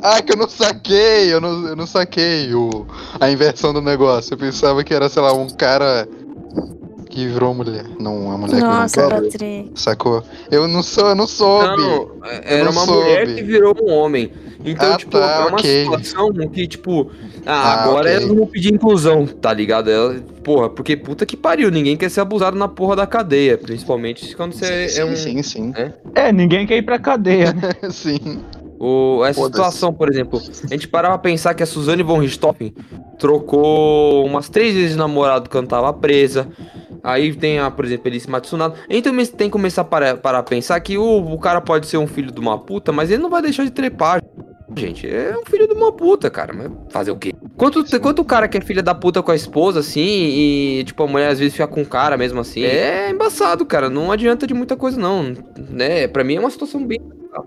[0.00, 2.86] Ah, que eu não saquei, eu não, eu não saquei o,
[3.18, 4.34] a inversão do negócio.
[4.34, 6.06] Eu pensava que era, sei lá, um cara
[7.08, 7.84] que virou mulher.
[7.98, 9.30] Não, a mulher Nossa, que não quer.
[9.30, 9.70] Patrick.
[9.74, 10.22] Sacou?
[10.50, 11.66] Eu não sou, eu não soube.
[11.82, 12.10] Não, Eu
[12.44, 13.00] era não uma soube.
[13.02, 14.30] mulher que virou um homem.
[14.64, 15.84] Então, Ah, tipo, tá, é uma ok.
[15.84, 17.10] situação que, tipo,
[17.46, 18.22] ah, Ah, agora ok.
[18.24, 19.88] elas vão pedir inclusão, tá ligado?
[19.90, 24.34] Ela- porra, porque puta que pariu, ninguém quer ser abusado na porra da cadeia, principalmente
[24.36, 25.14] quando você sim, é um.
[25.16, 25.72] sim, sim.
[26.14, 27.70] É, ninguém quer ir pra cadeia, né?
[27.90, 28.40] sim.
[28.80, 32.72] O, essa situação, por exemplo, a gente parava pra pensar que a Suzane von Richthofen
[33.18, 36.48] trocou umas três vezes de namorado quando tava presa.
[37.02, 38.78] Aí tem a, por exemplo, Elise Matsunato.
[38.88, 41.98] Então tem que começar a parar, parar a pensar que o, o cara pode ser
[41.98, 44.22] um filho de uma puta, mas ele não vai deixar de trepar.
[44.76, 46.52] Gente, é um filho de uma puta, cara.
[46.52, 47.34] Mas fazer o quê?
[47.56, 51.02] Quanto, quanto o cara que é filho da puta com a esposa, assim, e, tipo,
[51.02, 53.88] a mulher às vezes fica com o cara mesmo assim, é embaçado, cara.
[53.88, 55.34] Não adianta de muita coisa, não.
[55.70, 56.06] Né?
[56.06, 57.00] Pra mim é uma situação bem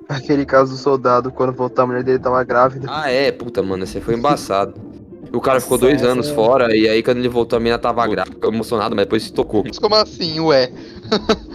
[0.07, 2.87] Aquele caso do soldado, quando voltou a mulher dele tava grávida.
[2.89, 4.73] ah, é, puta, mano, esse foi embaçado.
[5.33, 8.35] O cara ficou dois anos fora, e aí quando ele voltou a mina tava grávida,
[8.35, 9.63] ficou emocionado, mas depois se tocou.
[9.65, 10.71] Mas como assim, ué?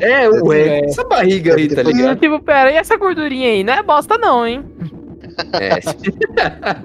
[0.00, 2.18] É, ué, essa barriga aí, tá ligado?
[2.18, 3.64] Tipo, pera, e essa gordurinha aí?
[3.64, 4.64] Não é bosta não, hein?
[5.54, 5.80] É.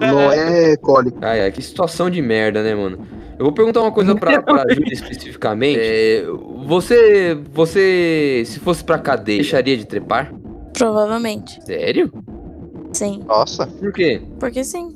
[0.00, 1.18] Não é cólico.
[1.20, 3.06] Ai, ai, que situação de merda, né, mano?
[3.38, 5.80] Eu vou perguntar uma coisa pra, pra Júlia especificamente.
[5.82, 6.24] É,
[6.64, 10.32] você, você, se fosse pra cadeia, deixaria de trepar?
[10.72, 11.62] Provavelmente.
[11.64, 12.10] Sério?
[12.92, 13.22] Sim.
[13.26, 13.66] Nossa.
[13.66, 14.22] Por quê?
[14.38, 14.95] Porque sim.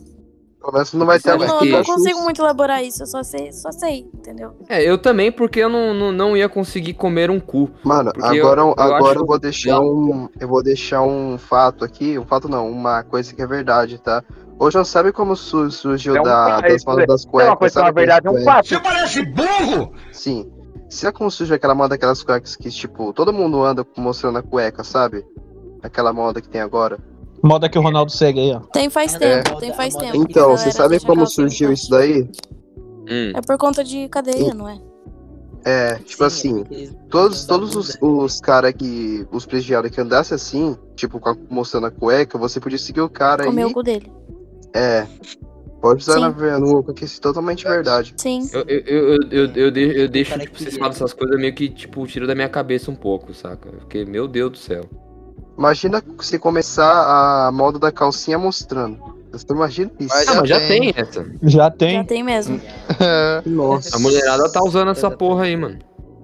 [0.61, 4.01] Começa não vai ter não, não consigo muito elaborar isso, eu só sei, só sei,
[4.13, 4.55] entendeu?
[4.69, 7.71] É, eu também, porque eu não, não, não ia conseguir comer um cu.
[7.83, 10.29] Mano, Porque eu- agora, eu agora eu vou deixar um.
[10.39, 12.19] Eu vou deixar um fato aqui.
[12.19, 14.23] Um fato não, uma coisa que é verdade, tá?
[14.59, 17.51] Hoje não sabe como su- surgiu É um da, das modas das É cuecas.
[17.51, 18.69] uma coisa na verdade é um aquelas fato.
[18.69, 19.93] Você parece burro!
[20.13, 20.53] Sim.
[20.91, 24.85] Sabe como surgiu aquela moda daquelas cuecas que, tipo, todo mundo anda mostrando a cueca,
[24.85, 25.25] sabe?
[25.83, 26.99] Aquela moda que tem agora.
[27.43, 28.61] Moda que o Ronaldo segue aí, ó.
[28.73, 29.19] Tem faz É.
[29.43, 30.17] tempo, tem faz tempo.
[30.17, 32.23] Então, você sabe como surgiu isso daí?
[33.09, 33.33] Hum.
[33.35, 34.79] É por conta de cadeia, não é?
[35.65, 36.65] É, tipo assim,
[37.11, 39.27] todos, todos os, os caras que.
[39.31, 41.21] Os presidiários que andassem assim, tipo,
[41.51, 43.71] mostrando a cueca, você podia seguir o cara Comer aí.
[43.71, 44.11] o cu dele.
[44.75, 45.07] É.
[45.83, 46.21] Pode usar Sim.
[46.21, 48.15] na vernuca, que isso é totalmente verdade.
[48.19, 48.49] Sim.
[48.53, 51.55] Eu, eu, eu, eu, eu, eu de- eu deixo, tipo, vocês falam essas coisas meio
[51.55, 53.71] que, tipo, tira da minha cabeça um pouco, saca?
[53.71, 54.85] Porque, meu Deus do céu.
[55.61, 58.99] Imagina se começar a moda da calcinha mostrando.
[59.31, 60.09] Você imagina isso?
[60.09, 60.81] Mas Ah, já mas já tem.
[60.81, 61.27] tem essa.
[61.43, 61.95] Já tem.
[61.97, 62.59] Já tem mesmo.
[63.45, 63.95] Nossa.
[63.95, 65.79] A mulherada tá usando essa porra aí, mano.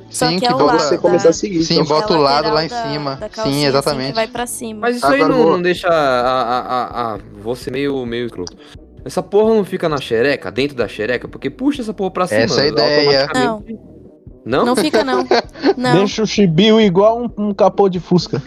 [0.09, 1.63] Só Sim, que que é o bota- lado você da- começar a seguir.
[1.65, 1.87] Sim, então.
[1.87, 3.17] bota o lado lá em da- cima.
[3.17, 4.09] da Sim, calcinha, assim, exatamente.
[4.09, 4.81] que vai pra cima.
[4.81, 8.07] Mas isso aí Agora não, vou- não deixa a, a, a, a- Vou ser meio,
[8.07, 8.57] meio escroto.
[9.05, 12.41] Essa porra não fica na xereca, dentro da xereca, porque puxa essa porra pra cima.
[12.41, 13.23] Essa é a ideia.
[13.25, 13.79] automaticamente-
[14.47, 14.65] Não?
[14.65, 15.27] Não fica, não.
[15.77, 18.41] Não, Deixa o chibio igual um, um capô de fusca.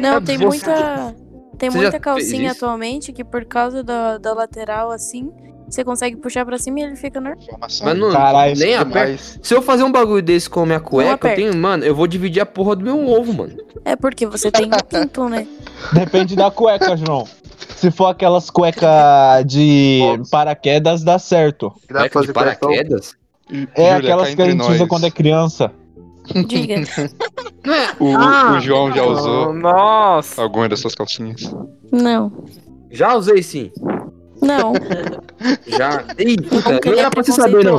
[0.00, 1.16] Não, É, tem você- muita.
[1.58, 5.28] Tem Você muita calcinha atualmente que por causa da, da lateral assim,
[5.68, 7.44] você consegue puxar pra cima e ele fica normal.
[7.60, 9.00] Mas não, Caralho, nem é aperta.
[9.06, 9.40] demais.
[9.42, 12.06] Se eu fazer um bagulho desse com a minha cueca, eu tenho, mano, eu vou
[12.06, 13.56] dividir a porra do meu ovo, mano.
[13.84, 15.48] É porque você tem um pinto, né?
[15.92, 17.26] Depende da cueca, João.
[17.74, 21.72] Se for aquelas cuecas de paraquedas, dá certo.
[21.88, 23.16] Cueca de paraquedas?
[23.50, 25.72] É Júlia, aquelas cá que a gente usa quando é criança.
[26.46, 26.76] Diga.
[28.00, 30.40] O, Ah, o João já usou Nossa.
[30.40, 31.52] alguma dessas calcinhas.
[31.92, 32.32] Não.
[32.90, 33.70] Já usei sim.
[34.40, 34.72] Não.
[35.66, 36.02] Já.
[36.02, 37.78] Porque não é era pra você saber, não.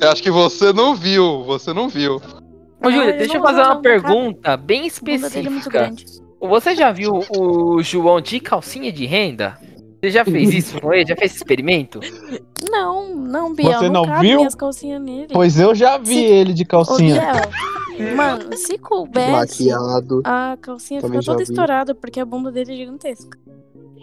[0.00, 2.20] Eu acho que você não viu, você não viu.
[2.84, 5.92] Ô, Júlia, deixa eu fazer uma não, pergunta bem A bunda dele é específica.
[6.40, 9.58] Você já viu o João de calcinha de renda?
[10.00, 11.06] Você já fez isso com ele?
[11.06, 12.00] Já fez esse experimento?
[12.70, 13.78] Não, não, Biel.
[13.78, 14.38] Você não cabe viu?
[14.38, 15.28] minhas calcinhas nele.
[15.32, 17.20] Pois eu já vi Se- ele de Ô, calcinha.
[17.96, 20.22] Biel, mano, se coubesse, Maquiado.
[20.24, 21.50] a calcinha Também fica toda vi.
[21.50, 23.38] estourada, porque a bunda dele é gigantesca.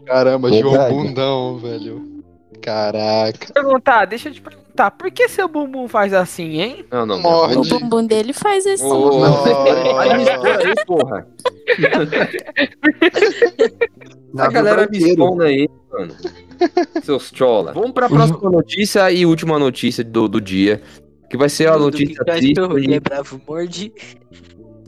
[0.05, 0.89] Caramba, João.
[0.89, 2.23] Bundão, velho.
[2.61, 3.53] Caraca.
[3.53, 4.66] Perguntar, deixa eu te perguntar,
[4.97, 6.85] por que seu bumbum faz assim, hein?
[6.91, 7.19] Não, não.
[7.21, 7.57] Morde.
[7.57, 8.65] O bumbum dele faz.
[8.81, 9.97] Ô, Oh.
[9.99, 10.09] Aí
[10.85, 11.27] porra.
[14.37, 14.97] A galera me
[15.43, 16.15] aí, mano.
[17.03, 17.73] Seus chola.
[17.73, 20.81] Vamos pra próxima notícia e última notícia do, do dia.
[21.29, 22.53] Que vai ser a notícia triste.
[22.93, 23.91] é bravo, morde.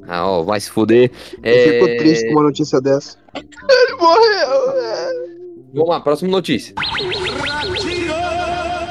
[0.07, 1.11] Ah, ó, vai se fuder.
[1.43, 1.63] Eu É...
[1.73, 3.17] fico triste com uma notícia dessa.
[3.35, 5.29] Ele morreu.
[5.73, 6.73] Vamos lá, próxima notícia.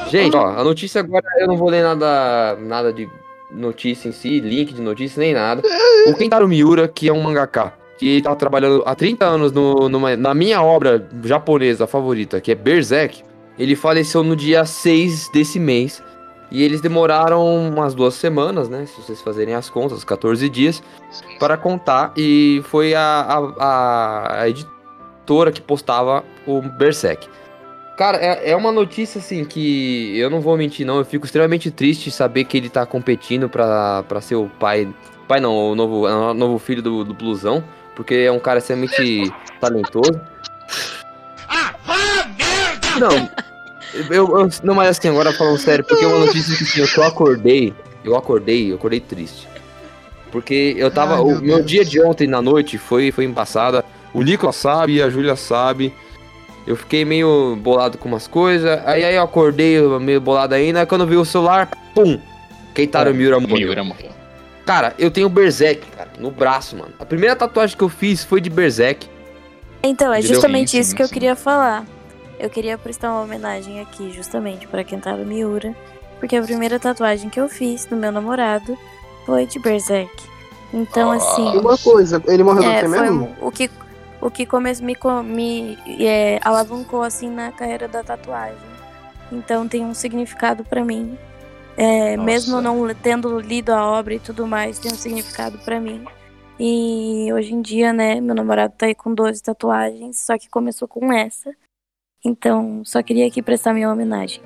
[0.09, 3.07] Gente, ó, a notícia agora eu não vou ler nada, nada de
[3.51, 5.61] notícia em si, link de notícia, nem nada.
[6.07, 10.15] O Kentaro Miura, que é um mangaka, que tá trabalhando há 30 anos no, numa-
[10.15, 13.23] na minha obra japonesa favorita, que é Berserk,
[13.57, 16.01] ele faleceu no dia 6 desse mês.
[16.51, 18.83] E eles demoraram umas duas semanas, né?
[18.87, 20.81] Se vocês fazerem as contas, 14 dias,
[21.39, 22.11] para contar.
[22.17, 27.27] E foi a, a, a- a editora que postava o Berserk.
[27.99, 30.99] Cara, é, é uma notícia assim que eu não vou mentir, não.
[30.99, 34.87] Eu fico extremamente triste saber que ele tá competindo pra, pra ser o pai.
[35.27, 37.61] Pai não, o novo, o novo filho do, do Blusão.
[37.97, 39.29] Porque é um cara extremamente
[39.59, 40.17] talentoso.
[42.97, 43.29] Não,
[43.93, 46.87] eu, eu- não, mas assim, agora falando sério, porque é uma notícia que assim, eu
[46.87, 47.73] só acordei.
[48.01, 49.45] Eu acordei, eu acordei triste.
[50.31, 51.15] Porque eu tava.
[51.15, 51.65] Ai, o meu meu Deus.
[51.69, 53.83] dia de ontem na noite foi, foi embaçada.
[54.13, 55.93] O Nicolas sabe, a Júlia sabe.
[56.67, 58.79] Eu fiquei meio bolado com umas coisas.
[58.85, 60.85] Aí, aí eu acordei meio bolado ainda.
[60.85, 62.19] Quando eu vi o celular, pum!
[62.73, 63.57] Keitaro Miura morreu.
[63.67, 64.09] Miura morreu.
[64.65, 66.93] Cara, eu tenho Berserk, cara, no braço, mano.
[66.99, 69.07] A primeira tatuagem que eu fiz foi de Berserk.
[69.81, 70.35] Então, é Entendeu?
[70.35, 71.13] justamente Sim, isso sim, que eu sim.
[71.13, 71.85] queria falar.
[72.39, 75.75] Eu queria prestar uma homenagem aqui, justamente, pra Kentaro Miura.
[76.19, 78.77] Porque a primeira tatuagem que eu fiz do meu namorado
[79.25, 80.11] foi de Berserk.
[80.73, 81.15] Então, Ah.
[81.15, 81.57] assim.
[81.57, 83.35] Uma coisa, ele morreu do É, que foi mesmo?
[83.41, 83.69] o que,
[84.21, 88.57] o que come, me, me é, alavancou assim na carreira da tatuagem.
[89.31, 91.17] Então tem um significado pra mim.
[91.77, 96.03] É, mesmo não tendo lido a obra e tudo mais, tem um significado pra mim.
[96.59, 100.87] E hoje em dia, né, meu namorado tá aí com 12 tatuagens, só que começou
[100.89, 101.55] com essa.
[102.23, 104.41] Então, só queria aqui prestar minha homenagem.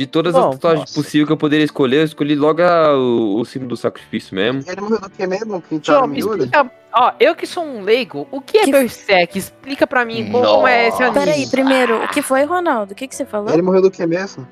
[0.00, 0.94] De todas Bom, as tatuagens nossa.
[0.94, 4.62] possíveis que eu poderia escolher, eu escolhi logo a- o, o símbolo do sacrifício mesmo.
[4.66, 5.62] Ele morreu do que mesmo?
[6.08, 6.42] Miura?
[6.44, 6.70] explica.
[6.94, 9.36] Ó, eu que sou um leigo, o que é Que- Berserk?
[9.38, 11.20] Explica pra mim como é esse Nossa.
[11.20, 11.26] anime.
[11.26, 12.92] Peraí, primeiro, o que foi, Ronaldo?
[12.92, 13.52] O que, que você falou?
[13.52, 14.48] Ele morreu do que mesmo?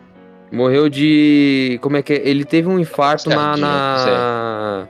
[0.52, 1.78] Morreu de.
[1.80, 2.28] Como é que é?
[2.28, 3.56] Ele teve um infarto na.
[3.56, 4.88] Na,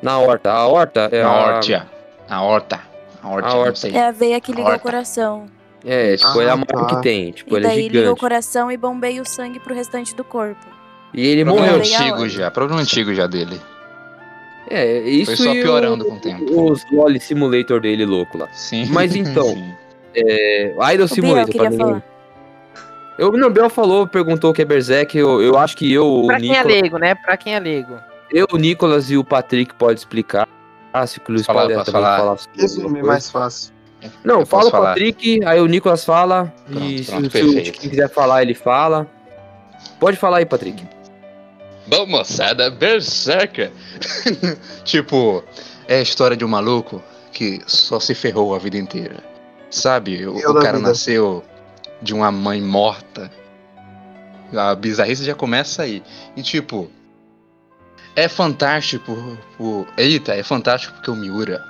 [0.00, 0.52] na horta.
[0.52, 1.32] A horta é A a.
[1.56, 1.86] horta.
[2.30, 2.80] A horta.
[3.20, 3.88] A horta, A horta.
[3.88, 5.46] É a veia que liga o coração.
[5.84, 6.86] É, tipo, Ah, é a maior tá.
[6.96, 7.32] que tem.
[7.32, 8.20] Tipo, e ele é daí o gigante.
[8.20, 10.64] coração e bombeia o sangue pro restante do corpo.
[11.12, 11.80] E ele Problema morreu.
[11.82, 12.50] Antigo já.
[12.50, 13.60] Problema antigo já dele.
[14.70, 16.70] É, isso Foi só e o- piorando com o tempo.
[16.70, 18.48] Os Loli Simulator dele louco lá.
[18.52, 18.86] Sim.
[18.90, 19.72] Mas então, Sim.
[20.14, 21.76] É, Idol O Biel Simulator queria pra mim.
[21.78, 22.02] falar.
[23.18, 25.16] Eu, não, o Biel falou, perguntou o que é Berserk.
[25.18, 27.14] Eu, eu acho que eu, o Pra quem é Nicolas, leigo, né?
[27.14, 27.94] Pra quem é leigo.
[28.32, 30.48] eu, o Nicolas e o Patrick pode explicar.
[30.92, 32.18] Ah, se o Luiz Falar, pode também falar?
[32.18, 33.72] falar sobre Resume mais fácil.
[34.24, 34.88] Não, Eu fala o falar?
[34.90, 36.52] Patrick, aí o Nicolas fala.
[36.68, 37.78] e Pronto, se, pronto, se o perfeito.
[37.80, 39.06] quem quiser falar, ele fala.
[40.00, 40.84] Pode falar aí, Patrick.
[41.86, 43.70] Bom, moçada, Berserker.
[44.84, 45.42] tipo,
[45.88, 49.16] é a história de um maluco que só se ferrou a vida inteira.
[49.70, 50.88] Sabe, o, Eu o cara vida.
[50.88, 51.42] nasceu
[52.00, 53.30] de uma mãe morta.
[54.54, 56.02] A bizarrice já começa aí.
[56.36, 56.90] E tipo,
[58.14, 59.12] é fantástico.
[59.58, 61.64] O, eita, é fantástico porque o Miura.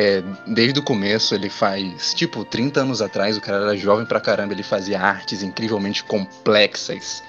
[0.00, 4.20] É, desde o começo ele faz, tipo, 30 anos atrás, o cara era jovem pra
[4.20, 7.20] caramba, ele fazia artes incrivelmente complexas,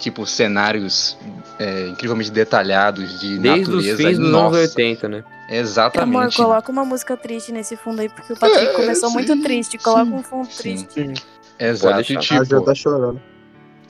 [0.00, 1.16] tipo cenários
[1.60, 3.96] é, incrivelmente detalhados de Desde os natureza.
[3.96, 5.24] fins dos anos 80, né?
[5.48, 6.16] Exatamente.
[6.18, 9.40] Amor, coloca uma música triste nesse fundo aí, porque o Patrick É, começou sim, muito
[9.42, 9.78] triste.
[9.78, 10.58] Coloca sim, um fundo sim.
[10.84, 11.14] triste.
[11.58, 11.94] Exato.
[11.94, 12.34] Pode E, deixar.
[12.34, 13.20] A já tipo, tá chorando.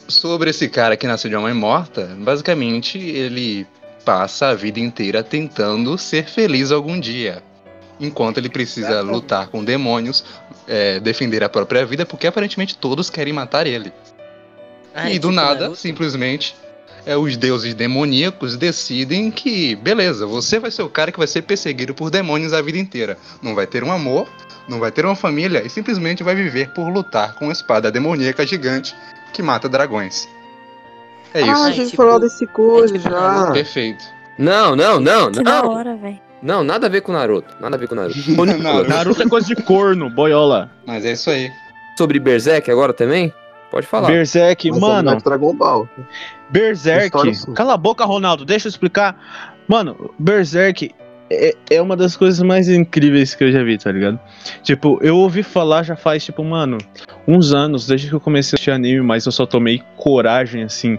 [0.06, 3.66] sobre esse cara que nasceu de uma mãe morta, basicamente ele
[4.04, 7.42] passa a vida inteira tentando ser feliz algum dia.
[8.00, 10.24] Enquanto ele precisa lutar com demônios,
[10.68, 13.92] é, defender a própria vida, porque aparentemente todos querem matar ele.
[14.94, 15.76] Ah, e é do tipo nada, Naruto.
[15.80, 16.54] simplesmente,
[17.04, 21.42] é, os deuses demoníacos decidem que, beleza, você vai ser o cara que vai ser
[21.42, 23.18] perseguido por demônios a vida inteira.
[23.42, 24.28] Não vai ter um amor,
[24.68, 28.46] não vai ter uma família e simplesmente vai viver por lutar com uma espada demoníaca
[28.46, 28.94] gigante
[29.32, 30.28] que mata dragões.
[31.34, 31.62] É Ah, isso.
[31.64, 33.50] a É gente tipo- falou desse coisa é tipo já.
[33.52, 34.04] Perfeito.
[34.38, 35.70] Não, não, não, Que da não.
[35.70, 36.27] hora, velho.
[36.42, 37.54] Não, nada a ver com Naruto.
[37.60, 38.18] Nada a ver com Naruto.
[38.62, 38.88] Naruto.
[38.88, 40.70] Naruto é coisa de corno, boiola.
[40.86, 41.50] Mas é isso aí.
[41.96, 43.32] sobre Berserk agora também?
[43.70, 44.08] Pode falar.
[44.08, 45.88] Berserk, Mas mano, é Dragon Ball.
[46.48, 47.06] Berserk.
[47.06, 47.52] História, sim.
[47.54, 49.18] Cala a boca, Ronaldo, deixa eu explicar.
[49.66, 50.94] Mano, Berserk
[51.30, 54.18] é, é uma das coisas mais incríveis que eu já vi, tá ligado?
[54.62, 56.78] Tipo, eu ouvi falar já faz, tipo, mano,
[57.26, 60.98] uns anos, desde que eu comecei a assistir anime, mas eu só tomei coragem, assim,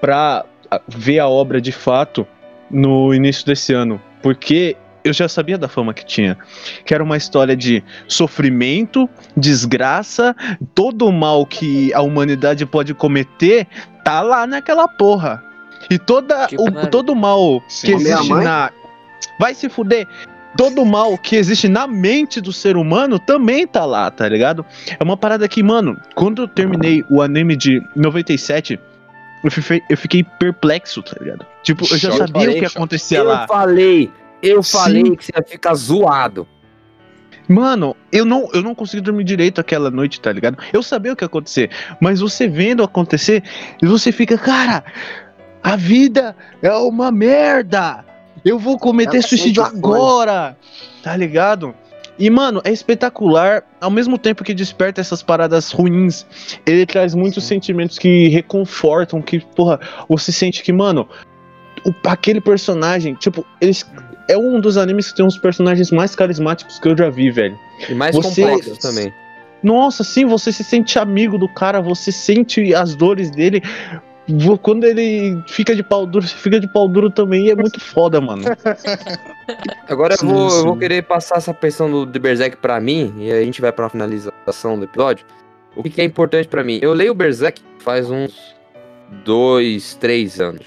[0.00, 0.44] pra
[0.88, 2.26] ver a obra de fato
[2.70, 4.00] no início desse ano.
[4.26, 6.36] Porque eu já sabia da fama que tinha.
[6.84, 10.34] Que era uma história de sofrimento, desgraça,
[10.74, 13.68] todo o mal que a humanidade pode cometer
[14.02, 15.40] tá lá naquela porra.
[15.88, 17.86] E toda, o, todo o mal Sim.
[17.86, 18.72] que existe na.
[19.38, 20.08] Vai se fuder.
[20.56, 24.66] Todo o mal que existe na mente do ser humano também tá lá, tá ligado?
[24.98, 28.76] É uma parada que, mano, quando eu terminei o anime de 97,
[29.44, 31.46] eu fiquei, eu fiquei perplexo, tá ligado?
[31.62, 32.18] Tipo, eu já Choque.
[32.18, 32.76] sabia o Falei, que choque.
[32.76, 33.46] acontecia eu lá.
[33.46, 34.10] falei,
[34.42, 34.78] eu Sim.
[34.78, 36.46] falei que você ia ficar zoado.
[37.48, 40.58] Mano, eu não, eu não consegui dormir direito aquela noite, tá ligado?
[40.72, 41.70] Eu sabia o que ia acontecer,
[42.00, 43.42] mas você vendo acontecer,
[43.80, 44.84] você fica, cara,
[45.62, 48.04] a vida é uma merda.
[48.44, 50.56] Eu vou cometer Ela suicídio agora,
[51.02, 51.74] tá ligado?
[52.18, 53.62] E, mano, é espetacular.
[53.80, 56.24] Ao mesmo tempo que desperta essas paradas ruins,
[56.64, 61.06] ele traz muitos sentimentos que reconfortam, que, porra, você sente que, mano,
[61.84, 63.84] o- aquele personagem, tipo, eles.
[64.28, 67.56] É um dos animes que tem uns personagens mais carismáticos que eu já vi, velho.
[67.88, 69.12] E mais Você- complexos também.
[69.62, 73.62] Nossa, sim, você se sente amigo do cara, você sente as dores dele.
[74.62, 77.80] Quando ele fica de pau duro, você fica de pau duro também, e é muito
[77.80, 78.42] foda, mano.
[79.88, 83.42] Agora eu vou, eu vou querer passar essa pressão do, Berserk pra mim, e aí
[83.42, 85.24] a gente vai pra finalização do episódio.
[85.76, 86.78] O que, que é importante pra mim?
[86.82, 88.56] Eu leio o Berserk faz uns
[89.24, 90.66] dois, três anos.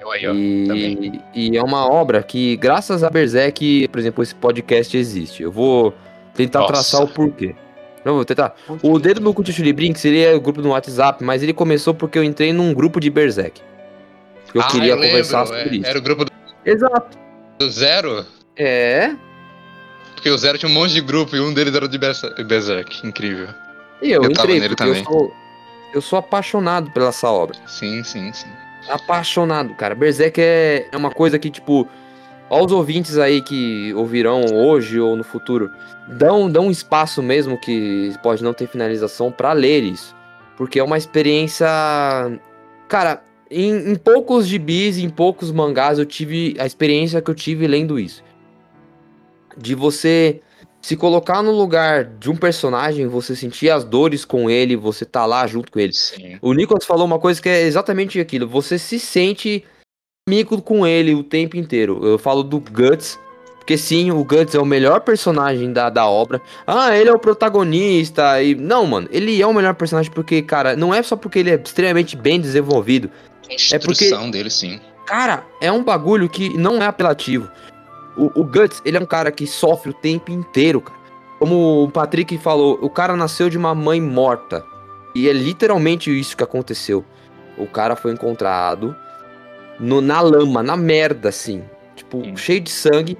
[0.00, 0.32] Eu aí, ó.
[0.32, 5.42] E, e é uma obra que, graças a Berserk, por exemplo, esse podcast existe.
[5.42, 5.92] Eu vou
[6.34, 6.72] tentar Nossa.
[6.72, 7.56] traçar o porquê.
[8.08, 8.54] Não, vou tentar.
[8.82, 12.18] O Dedo no Cuti Brinks, ele é o grupo no WhatsApp, mas ele começou porque
[12.18, 13.60] eu entrei num grupo de Berserk.
[14.54, 15.86] Eu Ah, queria eu lembro, conversar é, sobre isso.
[15.86, 16.32] Era o grupo do,
[16.64, 17.18] Exato.
[17.58, 18.24] do Zero?
[18.56, 19.14] É.
[20.14, 22.32] Porque o Zero tinha um monte de grupo e um deles era o de Berse-
[22.44, 23.06] Berserk.
[23.06, 23.48] Incrível.
[24.00, 25.04] E eu, Eu tava entrei nele porque eu também.
[25.04, 25.34] sou,
[25.92, 27.58] eu sou apaixonado pela essa obra.
[27.66, 28.48] Sim, sim, sim.
[28.88, 29.94] Apaixonado, cara.
[29.94, 31.86] Berserk é, é uma coisa que, tipo,
[32.48, 35.70] aos ouvintes aí que ouvirão hoje ou no futuro,
[36.06, 40.16] dão, dão um espaço mesmo que pode não ter finalização pra ler isso.
[40.56, 41.68] Porque é uma experiência.
[42.88, 47.66] Cara, em, em poucos gibis, em poucos mangás, eu tive a experiência que eu tive
[47.66, 48.24] lendo isso.
[49.56, 50.40] De você
[50.80, 55.26] se colocar no lugar de um personagem, você sentir as dores com ele, você tá
[55.26, 55.92] lá junto com ele.
[55.92, 56.38] Sim.
[56.40, 58.48] O Nicolas falou uma coisa que é exatamente aquilo.
[58.48, 59.64] Você se sente
[60.28, 62.00] amigo com ele o tempo inteiro.
[62.04, 63.18] Eu falo do Guts,
[63.56, 66.40] porque sim, o Guts é o melhor personagem da, da obra.
[66.66, 68.42] Ah, ele é o protagonista.
[68.42, 68.54] E...
[68.54, 71.54] Não, mano, ele é o melhor personagem porque, cara, não é só porque ele é
[71.54, 73.10] extremamente bem desenvolvido.
[73.50, 74.78] A instrução dele, sim.
[75.06, 77.48] Cara, é um bagulho que não é apelativo.
[78.14, 80.98] O, o Guts, ele é um cara que sofre o tempo inteiro, cara.
[81.38, 84.62] Como o Patrick falou, o cara nasceu de uma mãe morta.
[85.14, 87.04] E é literalmente isso que aconteceu.
[87.56, 88.94] O cara foi encontrado
[89.78, 91.62] no, na lama, na merda, assim.
[91.96, 93.16] Tipo, cheio de sangue,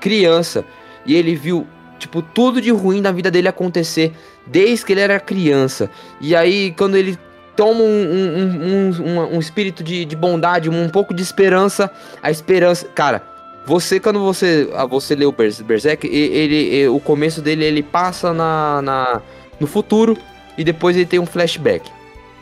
[0.00, 0.64] criança.
[1.06, 1.66] E ele viu,
[1.98, 4.12] tipo, tudo de ruim na vida dele acontecer
[4.46, 5.90] desde que ele era criança.
[6.20, 7.18] E aí, quando ele
[7.56, 11.90] toma um, um, um, um- espírito de, de bondade, um pouco de esperança,
[12.22, 12.86] a esperança.
[12.94, 13.22] Cara,
[13.66, 17.82] você, quando você, ah, você lê o Bers- Berserk, ele, e- o começo dele ele
[17.82, 19.22] passa na, na,
[19.58, 20.16] no futuro
[20.56, 21.90] e depois ele tem um flashback.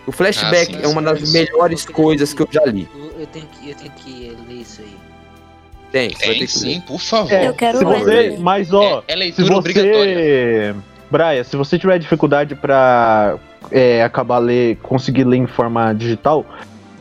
[0.07, 1.33] O flashback sim, é uma sim, das sim.
[1.33, 2.89] melhores coisas que eu já li.
[3.19, 4.97] Eu, tenho que, eu tenho que ler isso aí.
[5.91, 7.33] Tem, Tem sim, por favor.
[7.33, 8.39] Eu quero se ler você, também.
[8.39, 10.14] mas ó, É, é se leitura obrigatória.
[10.14, 10.75] você,
[11.11, 13.37] Braia, se você tiver dificuldade pra
[13.71, 16.45] é, acabar ler, conseguir ler em forma digital,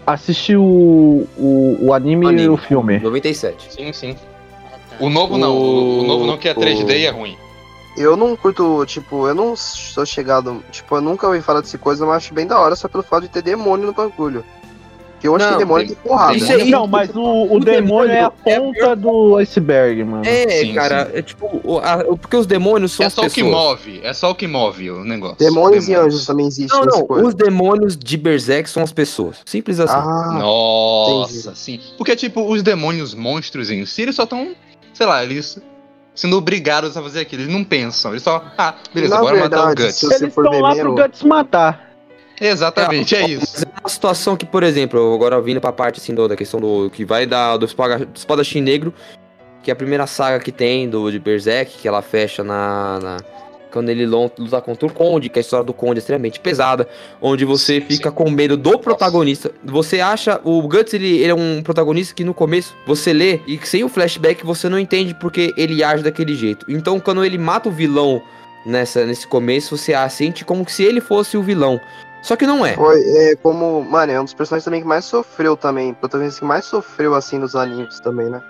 [0.05, 2.43] assiste o, o, o anime, Anime.
[2.43, 2.97] e o filme.
[2.99, 3.73] 97.
[3.73, 4.15] Sim, sim.
[4.65, 4.95] Ah, tá.
[5.05, 7.37] O novo não, o, o novo O- não que é 3D e é ruim.
[7.97, 10.63] Eu não curto, tipo, eu não sou chegado.
[10.71, 13.23] Tipo, eu nunca ouvi falar dessa coisa, mas acho bem da hora só pelo fato
[13.23, 14.45] de ter demônio no bagulho.
[15.19, 16.37] Que eu acho Não, que demônio tem- tem porrada.
[16.37, 20.03] Isso aí- Não, mas o, o o demônio é a demônio é ponta do iceberg,
[20.03, 20.23] mano.
[20.23, 23.29] É, Sim, cara, é tipo, o- a- porque os demônios são É as só o
[23.29, 25.37] que move, é só o que move o negócio.
[25.39, 27.25] Demônios e anjos também existem Não, não, coisa.
[27.27, 29.37] os demônios de Berserk são as pessoas.
[29.43, 29.95] Simples assim.
[29.95, 31.79] Ah, Nossa, sim.
[31.97, 34.49] Porque, tipo, os demônios monstros em si, eles só estão,
[34.93, 35.59] sei lá, eles
[36.13, 37.41] sendo obrigados a fazer aquilo.
[37.43, 39.95] Eles não pensam, eles só, ah, beleza, Na bora matar o verdade, Guts.
[39.95, 41.87] se você Eles estão lá pro Guts matar.
[42.39, 43.65] Exatamente, é isso.
[43.81, 47.05] Uma situação que, por exemplo, agora vindo pra parte assim do- da questão do que
[47.05, 48.93] vai da, do, espada, do espadachim negro,
[49.63, 53.17] que é a primeira saga que tem do de Berserk, que ela fecha na, na-
[53.71, 56.87] quando ele luta contra o Conde, que a história do Conde é extremamente pesada,
[57.21, 59.51] onde você fica com medo do protagonista.
[59.63, 63.59] Você acha o Guts ele, ele é um protagonista que no começo você lê e
[63.63, 66.65] sem o flashback você não entende porque ele age daquele jeito.
[66.69, 68.21] Então quando ele mata o vilão
[68.65, 71.79] nessa nesse começo, você sente como se ele fosse o vilão.
[72.27, 72.73] Só que não é.
[72.73, 73.81] Foi é, como.
[73.85, 75.93] Mano, é um dos personagens também que mais sofreu também.
[75.93, 78.43] Protagonista que mais sofreu assim nos animes também, né?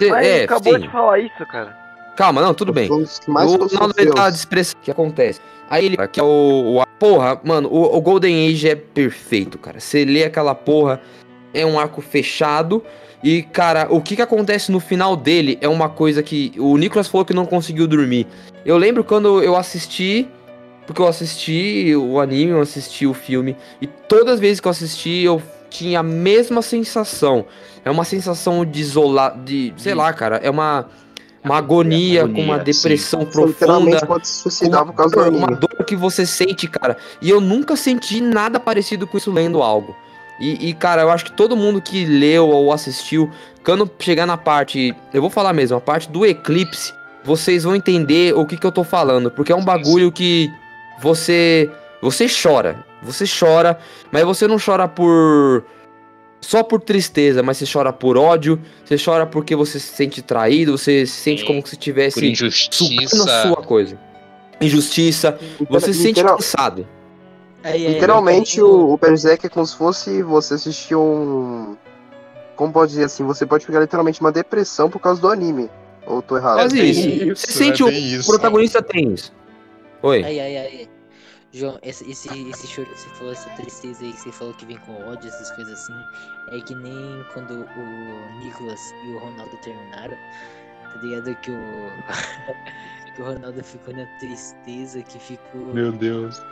[0.00, 0.80] Cê- Mas é, ele acabou sim.
[0.80, 1.78] de falar isso, cara.
[2.16, 2.90] Calma, não, tudo bem.
[2.90, 3.68] Um mais o
[4.12, 4.76] tá de expressão.
[4.80, 5.40] O que acontece?
[5.70, 6.08] Aí ele.
[6.08, 9.78] Que é o, o- Porra, mano, o, o Golden Age é perfeito, cara.
[9.78, 11.00] Você lê aquela porra,
[11.52, 12.82] é um arco fechado.
[13.22, 16.52] E, cara, o que que acontece no final dele é uma coisa que.
[16.58, 18.26] O Nicolas falou que não conseguiu dormir.
[18.66, 20.28] Eu lembro quando eu assisti.
[20.86, 23.56] Porque eu assisti o anime, eu assisti o filme.
[23.80, 27.46] E todas as vezes que eu assisti, eu tinha a mesma sensação.
[27.84, 29.36] É uma sensação de isolar.
[29.42, 29.72] De.
[29.76, 30.36] Sei lá, cara.
[30.36, 30.86] É uma.
[31.42, 32.80] Uma agonia, com uma Agonia, sim.
[32.80, 36.96] depressão Você profunda pode se suicidar por causa dor, uma dor que você sente, cara.
[37.20, 39.94] E eu nunca senti nada parecido com isso lendo algo.
[40.40, 43.30] E, e, cara, eu acho que todo mundo que leu ou assistiu,
[43.62, 44.94] quando chegar na parte.
[45.12, 46.94] Eu vou falar mesmo, a parte do eclipse.
[47.22, 50.50] vocês vão entender o que, que eu tô falando, porque é um bagulho que
[51.00, 51.70] você
[52.02, 53.78] você chora, você chora,
[54.12, 55.64] mas você não chora por
[56.40, 60.76] só por tristeza, mas você chora por ódio, você chora porque você se sente traído,
[60.76, 63.42] você se sente como se tivesse injustiça.
[63.42, 63.98] sua coisa.
[64.60, 65.38] Injustiça,
[65.68, 66.86] você se sente Literal- cansado.
[67.62, 71.76] Aí, aí, Literalmente, aí, o, o Berserk é como se fosse você assistir um.
[72.56, 73.24] Como pode dizer assim?
[73.24, 75.70] Você pode pegar literalmente uma depressão por causa do anime.
[76.06, 76.56] Ou tô errado?
[76.56, 77.08] Quase bem isso.
[77.08, 78.28] isso, Você sente é o isso.
[78.28, 79.32] protagonista tem isso.
[80.04, 80.22] Oi.
[80.22, 80.88] Ai, ai, ai.
[81.52, 84.66] João, esse, esse, esse choro que você falou, essa tristeza aí que você falou que
[84.66, 85.92] vem com ódio, essas coisas assim,
[86.50, 90.16] é que nem quando o Nicolas e o Ronaldo terminaram,
[90.92, 91.34] tá ligado?
[91.36, 91.56] Que o.
[93.14, 95.60] que o Ronaldo ficou na tristeza, que ficou.
[95.72, 96.42] Meu Deus.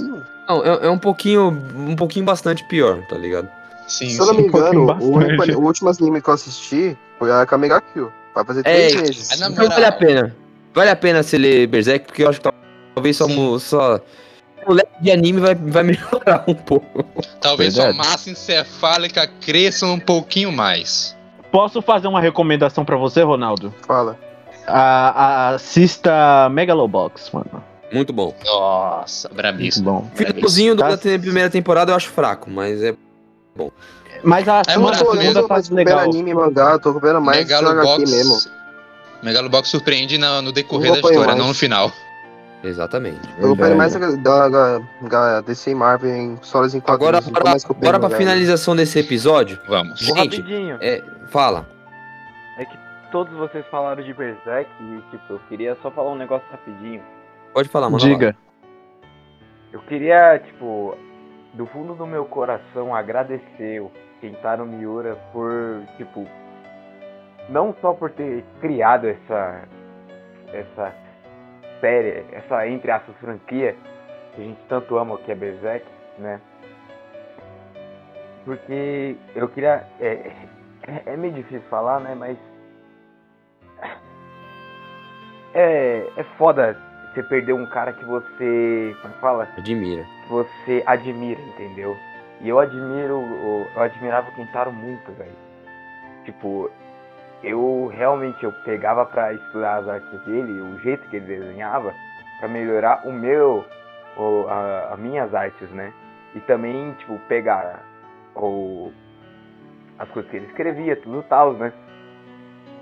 [0.00, 3.48] Não, é, é um pouquinho, um pouquinho bastante pior, tá ligado?
[3.86, 5.56] Sim, Se eu não me engano, o, único, bastante.
[5.58, 8.12] o último anime que eu assisti foi a Kamega Kill.
[8.34, 9.38] Vai fazer É, três meses.
[9.40, 10.41] na Então vale a pena.
[10.74, 12.50] Vale a pena você ler Berserk, porque eu acho que
[12.94, 13.26] talvez só,
[13.58, 14.00] só
[14.66, 17.04] o leque de anime vai, vai melhorar um pouco.
[17.40, 17.96] Talvez Verdade.
[17.96, 21.16] sua massa encefálica cresça um pouquinho mais.
[21.50, 23.74] Posso fazer uma recomendação pra você, Ronaldo?
[23.86, 24.18] Fala.
[24.66, 27.62] A, a- assista Megalobox, mano.
[27.92, 28.34] Muito bom.
[28.46, 29.84] Nossa, Muito brabíssimo.
[29.90, 30.10] bom.
[30.14, 30.88] Finalzinho Tá.
[30.90, 32.94] da te- primeira temporada eu acho fraco, mas é.
[34.24, 35.98] Mas a É segunda, tá tô vendo legal.
[35.98, 38.36] anime e mangá, tô vendo mais HQ mesmo.
[39.22, 41.38] Megalobox surpreende na- no decorrer da história, mais.
[41.38, 41.90] não no final.
[42.64, 43.20] Exatamente.
[43.38, 47.26] Eu acompanho mais da, da, da DC e Marvel em histórias em Agora, quadrinhos.
[47.28, 48.18] agora, mais acompanhando agora pra mangá.
[48.18, 49.98] finalização desse episódio, Vamos.
[49.98, 50.78] Gente, Rapidinho.
[50.80, 51.68] é, fala.
[52.58, 52.78] É que
[53.10, 57.02] todos vocês falaram de Berserk e, tipo, eu queria só falar um negócio rapidinho.
[57.52, 57.98] Pode falar, mano.
[57.98, 58.36] Diga.
[59.72, 60.96] Eu queria, tipo,
[61.54, 66.28] do fundo do meu coração agradecer o Kentaro Miura por, tipo,
[67.48, 69.62] não só por ter criado essa
[70.52, 70.94] essa
[71.80, 73.76] série, essa entre aspas franquia
[74.34, 75.86] que a gente tanto ama que é Berserk,
[76.18, 76.40] né?
[78.44, 80.30] Porque eu queria é,
[80.86, 82.36] é, é meio difícil falar, né, mas
[85.54, 86.76] é é foda
[87.12, 89.48] você perder um cara que você, como é que fala?
[89.56, 90.02] Admira.
[90.02, 91.96] que você admira, entendeu?
[92.40, 93.20] E eu admiro,
[93.76, 95.36] eu admirava o Kentaro muito, velho.
[96.24, 96.70] Tipo,
[97.42, 101.92] eu realmente eu pegava pra estudar as artes dele, o jeito que ele desenhava,
[102.38, 103.64] pra melhorar o meu,
[104.16, 105.92] o, a, as minhas artes, né?
[106.34, 107.82] E também, tipo, pegar
[108.36, 108.92] o,
[109.98, 111.72] as coisas que ele escrevia, tudo tal, né?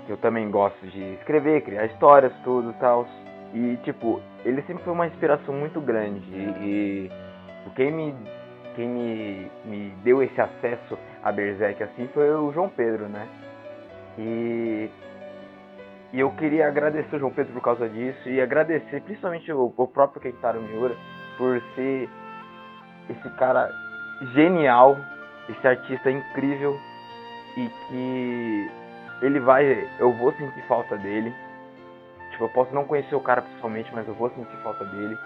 [0.07, 3.07] Eu também gosto de escrever, criar histórias, tudo tal.
[3.53, 6.21] E, tipo, ele sempre foi uma inspiração muito grande.
[6.31, 7.09] E,
[7.65, 8.15] e quem, me,
[8.75, 13.27] quem me, me deu esse acesso a Berserk assim foi o João Pedro, né?
[14.17, 14.89] E,
[16.13, 19.87] e eu queria agradecer o João Pedro por causa disso e agradecer principalmente o, o
[19.87, 20.95] próprio Kentaro Miura
[21.37, 22.09] por ser
[23.09, 23.69] esse cara
[24.33, 24.97] genial,
[25.49, 26.77] esse artista incrível
[27.57, 28.71] e que
[29.21, 31.33] ele vai, eu vou sentir falta dele.
[32.31, 35.17] Tipo, eu posso não conhecer o cara pessoalmente, mas eu vou sentir falta dele.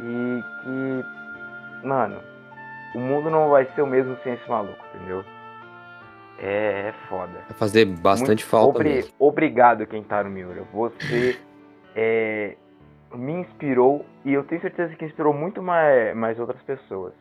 [0.00, 2.20] E que, mano,
[2.94, 5.24] o mundo não vai ser o mesmo sem esse maluco, entendeu?
[6.42, 7.32] É, é foda.
[7.48, 9.12] Vai fazer bastante Muito falta obri- mesmo.
[9.18, 10.64] Obrigado, Kentaro Miura.
[10.72, 11.38] Você
[11.94, 12.56] é,
[13.14, 17.12] me inspirou e eu tenho certeza que inspirou muito mais, mais outras pessoas,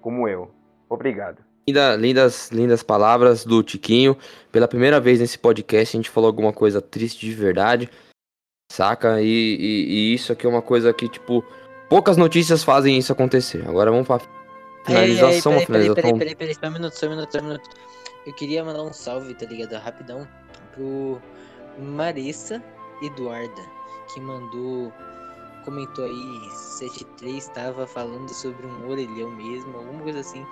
[0.00, 0.50] como eu.
[0.88, 1.38] Obrigado.
[1.68, 4.16] Linda- lindas, lindas palavras do Tiquinho.
[4.50, 7.90] Pela primeira vez nesse podcast a gente falou alguma coisa triste de verdade,
[8.72, 9.20] saca?
[9.20, 11.44] E, e- e isso aqui é uma coisa que, tipo,
[11.90, 13.68] poucas notícias fazem isso acontecer.
[13.68, 14.20] Agora vamos pra
[14.86, 17.38] finalização, Ei, uma ei, peraí, peraí, peraí, peraí, só um minuto, só um minuto, só
[17.38, 17.70] um minuto.
[18.26, 19.80] Eu queria mandar um salve, tá ligado?
[19.80, 20.26] Rapidão,
[20.74, 21.22] pro
[21.78, 22.62] Marissa
[23.00, 23.62] Eduarda,
[24.12, 24.92] que mandou,
[25.64, 30.44] comentou aí, 73 tava falando sobre um orelhão mesmo, alguma coisa assim,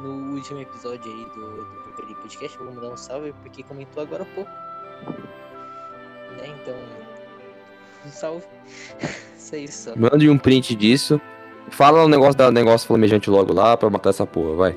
[0.00, 2.58] no último episódio aí do, do Podcast.
[2.58, 4.50] Eu vou mandar um salve porque comentou agora há pouco.
[6.36, 6.54] Né?
[6.60, 6.76] Então,
[8.04, 8.46] um salve.
[9.38, 9.94] Isso aí só.
[9.96, 11.18] Mande um print disso.
[11.70, 14.76] Fala o negócio da negócio flamejante logo lá pra matar essa porra, vai.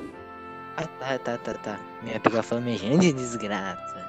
[0.76, 1.89] Ah, tá, tá, tá, tá.
[2.02, 4.06] Minha pica flamejante desgraça.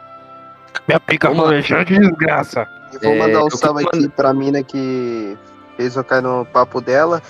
[0.88, 2.68] Minha pica flamejante desgraça.
[2.94, 5.38] Eu vou É, mandar eu um salve aqui pra mina que
[5.78, 7.22] fez eu cair no papo dela.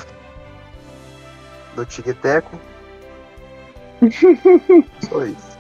[1.76, 2.60] Do Tic Teco.
[5.10, 5.52] Só isso.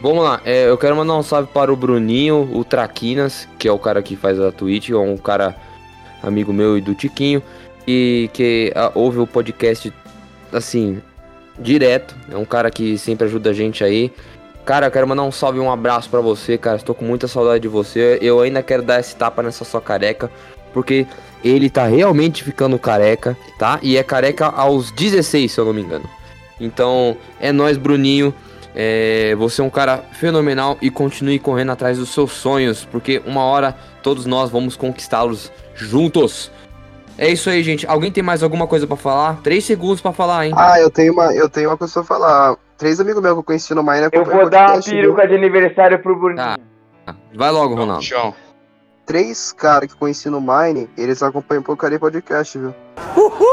[0.00, 3.72] Vamos lá, é, eu quero mandar um salve para o Bruninho, o Traquinas, que é
[3.72, 5.54] o cara que faz a Twitch, é um cara
[6.22, 7.42] amigo meu e do Tiquinho,
[7.86, 9.92] e que ah, ouve o podcast
[10.50, 11.02] assim,
[11.60, 12.16] direto.
[12.30, 14.12] É um cara que sempre ajuda a gente aí.
[14.64, 16.76] Cara, eu quero mandar um salve e um abraço pra você, cara.
[16.76, 18.18] Estou com muita saudade de você.
[18.20, 20.30] Eu ainda quero dar esse tapa nessa sua careca,
[20.72, 21.06] porque
[21.42, 23.78] ele tá realmente ficando careca, tá?
[23.82, 26.08] E é careca aos 16, se eu não me engano.
[26.60, 28.34] Então, é nóis, Bruninho.
[28.74, 33.42] É, você é um cara fenomenal e continue correndo atrás dos seus sonhos, porque uma
[33.42, 36.52] hora todos nós vamos conquistá-los juntos.
[37.20, 37.86] É isso aí, gente.
[37.86, 39.42] Alguém tem mais alguma coisa pra falar?
[39.42, 40.54] Três segundos pra falar, hein?
[40.56, 42.56] Ah, eu tenho uma, eu tenho uma coisa pra falar.
[42.78, 45.98] Três amigos meus que eu conheci no Mine Eu vou dar uma peruca de aniversário
[45.98, 46.56] pro Bruninho.
[47.04, 47.14] Tá.
[47.34, 48.02] Vai logo, Ronaldo.
[48.02, 48.34] João.
[49.04, 52.74] Três caras que eu conheci no Mine, eles acompanham Porcaria Podcast, viu?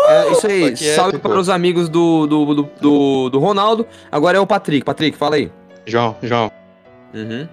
[0.07, 0.73] É isso aí.
[0.73, 1.27] Quieto, Salve pô.
[1.27, 3.85] para os amigos do, do, do, do, do Ronaldo.
[4.09, 4.85] Agora é o Patrick.
[4.85, 5.51] Patrick, fala aí.
[5.85, 6.49] João, João.
[7.13, 7.49] Uhum.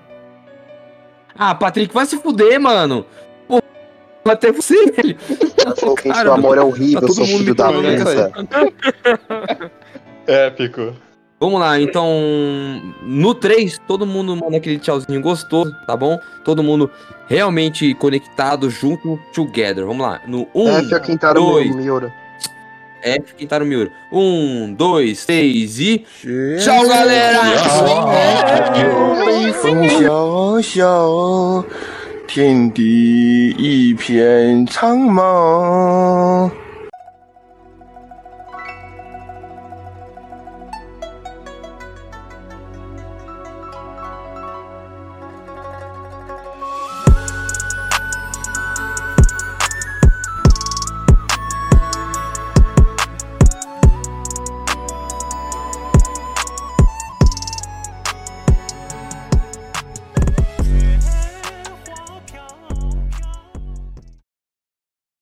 [1.37, 3.05] Ah, Patrick, vai se fuder, mano.
[3.49, 5.17] Pô, até você, velho.
[5.65, 8.33] Ela falou que o amor é horrível, tá sou filho da puta.
[10.27, 10.93] Épico.
[11.41, 12.11] Vamos lá, então.
[13.03, 16.19] No 3, todo mundo manda aquele tchauzinho gostoso, tá bom?
[16.45, 16.89] Todo mundo
[17.27, 19.85] realmente conectado, junto, together.
[19.85, 20.21] Vamos lá.
[20.27, 22.13] No 1, F é Kintaro dois, Miura.
[23.03, 23.91] F Kintaro Miura.
[24.11, 26.07] 1, 2, 3 e.
[26.63, 27.41] Tchau, galera!
[27.59, 27.85] Tchau,
[30.01, 31.67] tchau, tchau.
[32.35, 36.51] 天地一片苍茫。